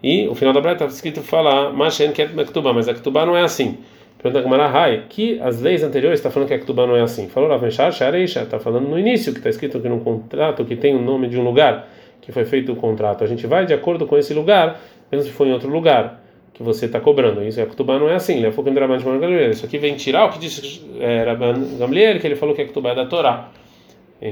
E 0.03 0.27
o 0.27 0.35
final 0.35 0.53
da 0.53 0.59
Breta 0.59 0.83
está 0.83 0.95
escrito 0.95 1.21
fala: 1.21 1.71
mas 1.71 1.99
a 2.01 2.93
Ketubá 2.93 3.25
não 3.25 3.37
é 3.37 3.41
assim. 3.41 3.77
Pergunta 4.21 4.41
Gamara 4.41 5.05
que 5.09 5.39
as 5.41 5.61
leis 5.61 5.83
anteriores 5.83 6.19
está 6.19 6.31
falando 6.31 6.47
que 6.47 6.53
a 6.53 6.59
Ketubá 6.59 6.85
não 6.87 6.95
é 6.95 7.01
assim. 7.01 7.27
Falou 7.27 7.49
Rav 7.49 7.61
Meshar, 7.61 7.91
Shareisha, 7.91 8.43
está 8.43 8.59
falando 8.59 8.87
no 8.87 8.97
início, 8.97 9.33
que 9.33 9.39
está 9.39 9.49
escrito 9.49 9.81
que 9.81 9.89
num 9.89 9.99
contrato 9.99 10.63
que 10.63 10.75
tem 10.75 10.95
o 10.95 11.01
nome 11.01 11.27
de 11.27 11.37
um 11.37 11.43
lugar 11.43 11.89
que 12.21 12.31
foi 12.31 12.45
feito 12.45 12.71
o 12.71 12.75
contrato. 12.75 13.23
A 13.23 13.27
gente 13.27 13.45
vai 13.45 13.65
de 13.65 13.73
acordo 13.73 14.05
com 14.05 14.17
esse 14.17 14.33
lugar, 14.33 14.79
mesmo 15.11 15.27
se 15.27 15.33
for 15.33 15.45
em 15.45 15.51
outro 15.51 15.69
lugar 15.69 16.21
que 16.53 16.63
você 16.63 16.85
está 16.85 17.01
cobrando. 17.01 17.43
Isso 17.43 17.61
a 17.61 17.65
Ketubá 17.65 17.99
não 17.99 18.09
é 18.09 18.15
assim. 18.15 18.37
Ele 18.37 18.47
é 18.47 18.51
foco 18.51 18.69
em 18.69 18.73
de 18.73 18.79
Gamliel. 18.79 19.51
Isso 19.51 19.65
aqui 19.65 19.77
vem 19.77 19.95
tirar 19.95 20.25
o 20.25 20.29
que 20.29 20.39
disse 20.39 20.85
é, 20.99 21.23
Rabban 21.23 21.77
Gamliel, 21.77 22.19
que 22.19 22.27
ele 22.27 22.35
falou 22.35 22.55
que 22.55 22.61
a 22.61 22.65
Ketubá 22.65 22.91
é 22.91 22.95
da 22.95 23.05
Torá. 23.05 23.49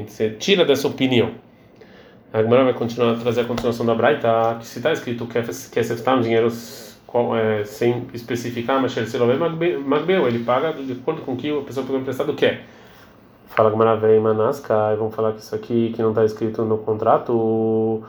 Você 0.08 0.30
tira 0.30 0.64
dessa 0.64 0.88
opinião. 0.88 1.32
A 2.34 2.42
Gamara 2.42 2.64
vai 2.64 2.74
continuar 2.74 3.18
trazer 3.20 3.42
a 3.42 3.44
continuação 3.44 3.86
da 3.86 3.94
Braita, 3.94 4.56
que 4.58 4.66
se 4.66 4.80
está 4.80 4.94
escrito 4.94 5.28
que 5.28 5.38
é 5.38 5.42
um 6.16 6.22
dinheiro 6.22 6.48
é, 6.48 7.66
sem 7.66 8.08
especificar, 8.14 8.82
mas 8.82 8.94
Magbeu, 9.86 10.28
ele 10.28 10.40
paga 10.40 10.72
de 10.72 10.94
acordo 10.94 11.24
com 11.24 11.34
o 11.34 11.36
que 11.36 11.52
a 11.52 11.62
pessoa 11.62 11.86
pegou 11.86 12.00
emprestado 12.00 12.34
quer. 12.34 12.64
Fala 13.48 13.70
Gmaravei 13.70 14.18
Manaska, 14.18 14.94
e 14.94 14.96
vamos 14.96 15.14
falar 15.14 15.34
que 15.34 15.40
isso 15.40 15.54
aqui 15.54 15.92
que 15.94 16.02
não 16.02 16.12
está 16.12 16.24
escrito 16.24 16.64
no 16.64 16.78
contrato, 16.78 18.02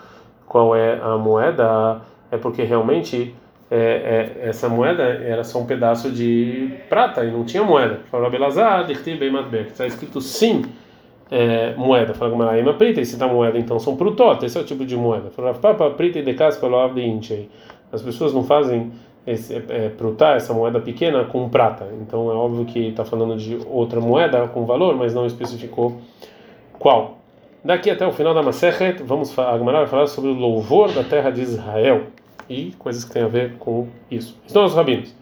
qual 0.47 0.77
é 0.77 1.01
a 1.03 1.19
moeda, 1.19 2.01
é 2.31 2.37
porque 2.37 2.63
realmente 2.63 3.35
é, 3.69 4.37
é, 4.45 4.49
essa 4.49 4.69
moeda 4.69 5.03
era 5.03 5.43
só 5.43 5.59
um 5.59 5.67
pedaço 5.67 6.13
de 6.13 6.73
prata 6.89 7.25
e 7.25 7.33
não 7.33 7.45
tinha 7.45 7.65
moeda. 7.65 8.03
Fala 8.09 8.31
Belazar, 8.31 8.87
bem 9.17 9.33
está 9.73 9.85
escrito 9.85 10.21
sim. 10.21 10.63
É, 11.35 11.75
moeda, 11.77 12.13
fala 12.13 12.31
Gmaravei 12.31 12.75
Prita, 12.75 13.01
e 13.01 13.07
se 13.07 13.15
está 13.15 13.27
moeda, 13.27 13.59
então 13.59 13.79
são 13.79 13.97
prutot, 13.97 14.45
esse 14.45 14.59
é 14.59 14.61
o 14.61 14.65
tipo 14.65 14.85
de 14.85 14.95
moeda. 14.95 15.31
Fala 15.31 15.55
Papa 15.55 15.89
Prita 15.89 16.19
e 16.19 16.23
Decas 16.23 16.59
pelo 16.59 16.77
Avde 16.77 17.01
Inchei. 17.01 17.49
As 17.91 18.03
pessoas 18.03 18.35
não 18.35 18.45
fazem 18.45 18.93
esse, 19.27 19.55
é, 19.55 19.89
prutar 19.89 20.37
essa 20.37 20.53
moeda 20.53 20.79
pequena 20.79 21.25
com 21.25 21.49
prata. 21.49 21.89
Então 22.03 22.31
é 22.31 22.35
óbvio 22.35 22.67
que 22.67 22.89
está 22.89 23.03
falando 23.03 23.37
de 23.37 23.59
outra 23.67 23.99
moeda 23.99 24.47
com 24.49 24.67
valor, 24.67 24.95
mas 24.95 25.15
não 25.15 25.25
especificou 25.25 26.03
qual. 26.79 27.19
Daqui 27.65 27.91
até 27.91 28.07
o 28.07 28.13
final 28.13 28.35
da 28.35 28.43
Masechet, 28.43 29.03
vamos 29.03 29.39
a 29.39 29.57
Gemara 29.57 29.79
vai 29.79 29.87
falar 29.87 30.09
sobre 30.09 30.31
o 30.31 30.35
louvor 30.35 30.93
da 30.93 31.03
terra 31.03 31.31
de 31.31 31.41
Israel 31.41 32.09
e 32.47 32.73
coisas 32.79 33.05
que 33.05 33.13
têm 33.13 33.23
a 33.23 33.29
ver 33.29 33.55
com 33.59 33.87
isso. 34.11 34.39
Estão 34.47 34.65
os 34.65 34.75
rabinos. 34.75 35.15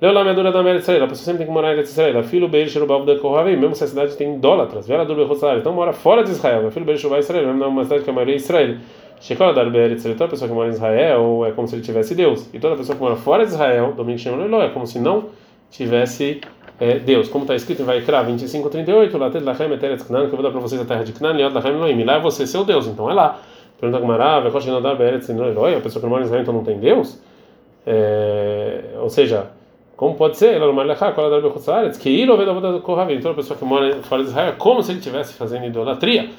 Leu 0.00 0.12
lá 0.12 0.22
a 0.22 0.32
da 0.32 0.60
Eretz 0.60 0.84
Israel, 0.84 1.04
a 1.04 1.08
pessoa 1.08 1.24
sempre 1.26 1.38
tem 1.38 1.46
que 1.46 1.52
morar 1.52 1.68
em 1.68 1.72
Eretz 1.72 1.90
Israel. 1.90 2.22
Filho 2.24 2.48
Beir 2.48 2.70
Sherubav 2.70 3.04
da 3.04 3.18
Kohavim, 3.18 3.56
mesmo 3.56 3.74
se 3.74 3.84
a 3.84 3.86
cidade 3.86 4.16
tem 4.16 4.34
idólatras. 4.34 4.88
Vela 4.88 5.04
do 5.04 5.14
Bechotzar, 5.14 5.58
então 5.58 5.74
mora 5.74 5.92
fora 5.92 6.24
de 6.24 6.30
Israel. 6.30 6.70
Filho 6.70 6.86
Beir 6.86 6.96
Sherubav 6.96 7.20
Israel, 7.20 7.46
mesmo 7.48 7.64
numa 7.64 7.84
cidade 7.84 8.04
que 8.04 8.08
é 8.08 8.12
a 8.12 8.14
maioria 8.14 8.34
é 8.34 8.38
Israel. 8.38 8.76
Shekola 9.20 9.52
dar 9.52 9.68
Beretz, 9.68 10.02
toda 10.02 10.28
pessoa 10.28 10.48
que 10.48 10.54
mora 10.54 10.68
em 10.68 10.72
Israel 10.72 11.44
é 11.46 11.52
como 11.52 11.68
se 11.68 11.74
ele 11.74 11.82
tivesse 11.82 12.14
Deus. 12.14 12.48
E 12.54 12.58
toda 12.58 12.76
pessoa 12.76 12.96
que 12.96 13.02
mora 13.02 13.16
fora 13.16 13.44
de 13.44 13.52
Israel, 13.52 13.92
Domingo 13.92 14.18
Shemon 14.18 14.62
é 14.62 14.70
como 14.70 14.86
se 14.86 14.98
não 14.98 15.26
tivesse 15.70 16.40
é, 16.80 16.98
Deus. 16.98 17.28
Como 17.28 17.44
está 17.44 17.54
escrito 17.54 17.82
em 17.82 17.84
Vaikra 17.84 18.22
25, 18.22 18.70
38, 18.70 19.18
lá 19.18 19.28
tem 19.28 19.42
Lachem 19.42 19.70
Eteretz 19.70 20.04
Knan, 20.04 20.28
que 20.28 20.32
eu 20.32 20.36
vou 20.36 20.42
dar 20.42 20.50
para 20.50 20.60
vocês 20.60 20.80
a 20.80 20.86
terra 20.86 21.04
de 21.04 21.12
Knan, 21.12 21.32
Liot 21.32 21.52
Lachem 21.52 21.72
Elohim. 21.72 22.04
Lá 22.04 22.14
é 22.14 22.20
você 22.20 22.46
seu 22.46 22.64
Deus, 22.64 22.86
então 22.86 23.10
é 23.10 23.12
lá. 23.12 23.38
Pergunta 23.78 24.00
Gamara, 24.00 24.40
Vekosh 24.40 24.64
dar 24.82 24.94
Beretz 24.94 25.28
Eloi, 25.28 25.74
a 25.74 25.80
pessoa 25.80 26.02
que 26.02 26.08
mora 26.08 26.22
em 26.22 26.24
Israel 26.24 26.40
então 26.40 26.54
não 26.54 26.64
tem 26.64 26.78
Deus? 26.78 27.20
É, 27.86 28.94
ou 28.98 29.10
seja, 29.10 29.48
como 30.00 30.14
pode 30.14 30.38
ser? 30.38 30.54
Ela 30.54 30.64
é 30.64 30.70
que. 31.98 32.08
Então 33.12 33.32
a 33.32 33.34
pessoa 33.34 33.54
que 33.54 33.66
mora 33.66 34.02
fora 34.02 34.22
de 34.22 34.30
Israel 34.30 34.48
é 34.48 34.52
como 34.52 34.82
se 34.82 34.92
ele 34.92 34.98
estivesse 34.98 35.34
fazendo 35.34 35.66
idolatria. 35.66 36.30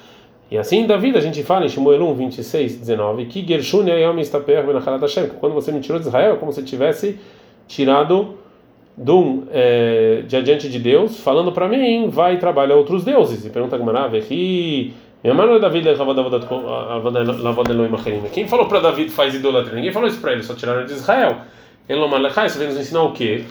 E 0.50 0.58
assim 0.58 0.88
da 0.88 0.98
vida 0.98 1.20
a 1.20 1.22
gente 1.22 1.44
fala 1.44 1.66
em 1.66 1.70
Shmuel 1.70 2.02
1, 2.08 2.16
26, 2.16 2.80
19, 2.80 3.26
que 3.26 3.46
Gershun 3.48 3.86
Hashem, 3.86 5.28
quando 5.40 5.54
você 5.54 5.72
me 5.72 5.80
tirou 5.80 6.00
de 6.00 6.08
Israel, 6.08 6.34
é 6.34 6.38
como 6.38 6.52
se 6.52 6.64
tivesse 6.64 7.20
tirado 7.68 8.34
do, 8.98 9.44
é, 9.52 10.24
de 10.28 10.36
adiante 10.36 10.68
de 10.68 10.80
Deus, 10.80 11.20
falando 11.20 11.52
para 11.52 11.68
mim, 11.68 12.10
vai 12.10 12.40
trabalhar 12.40 12.76
outros 12.78 13.04
deuses. 13.04 13.46
E 13.46 13.52
pergunta 13.52 13.76
a 13.76 13.80
Gemara, 13.80 14.10
minha 15.24 15.36
mãe 15.36 15.56
é 15.56 15.60
Davi 15.60 15.84
Quem 18.34 18.48
falou 18.48 18.66
para 18.66 18.80
Davi 18.80 19.08
faz 19.08 19.36
idolatria? 19.36 19.76
Ninguém 19.76 19.92
falou 19.92 20.10
isso 20.10 20.20
para 20.20 20.32
ele, 20.32 20.42
só 20.42 20.56
tiraram 20.56 20.84
de 20.84 20.94
Israel. 20.94 21.42
Não 22.00 22.46
isso 22.46 22.58
vem 22.58 22.68
nos 22.68 22.78
ensinar 22.78 23.04
o 23.04 23.12
quê? 23.12 23.44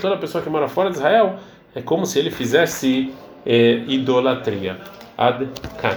Toda 0.00 0.16
pessoa 0.16 0.42
que 0.42 0.50
mora 0.50 0.68
fora 0.68 0.90
de 0.90 0.96
Israel 0.96 1.36
é 1.74 1.82
como 1.82 2.06
se 2.06 2.18
ele 2.18 2.30
fizesse 2.30 3.12
é, 3.44 3.82
idolatria. 3.86 4.78
Ad 5.16 5.48
kan. 5.80 5.96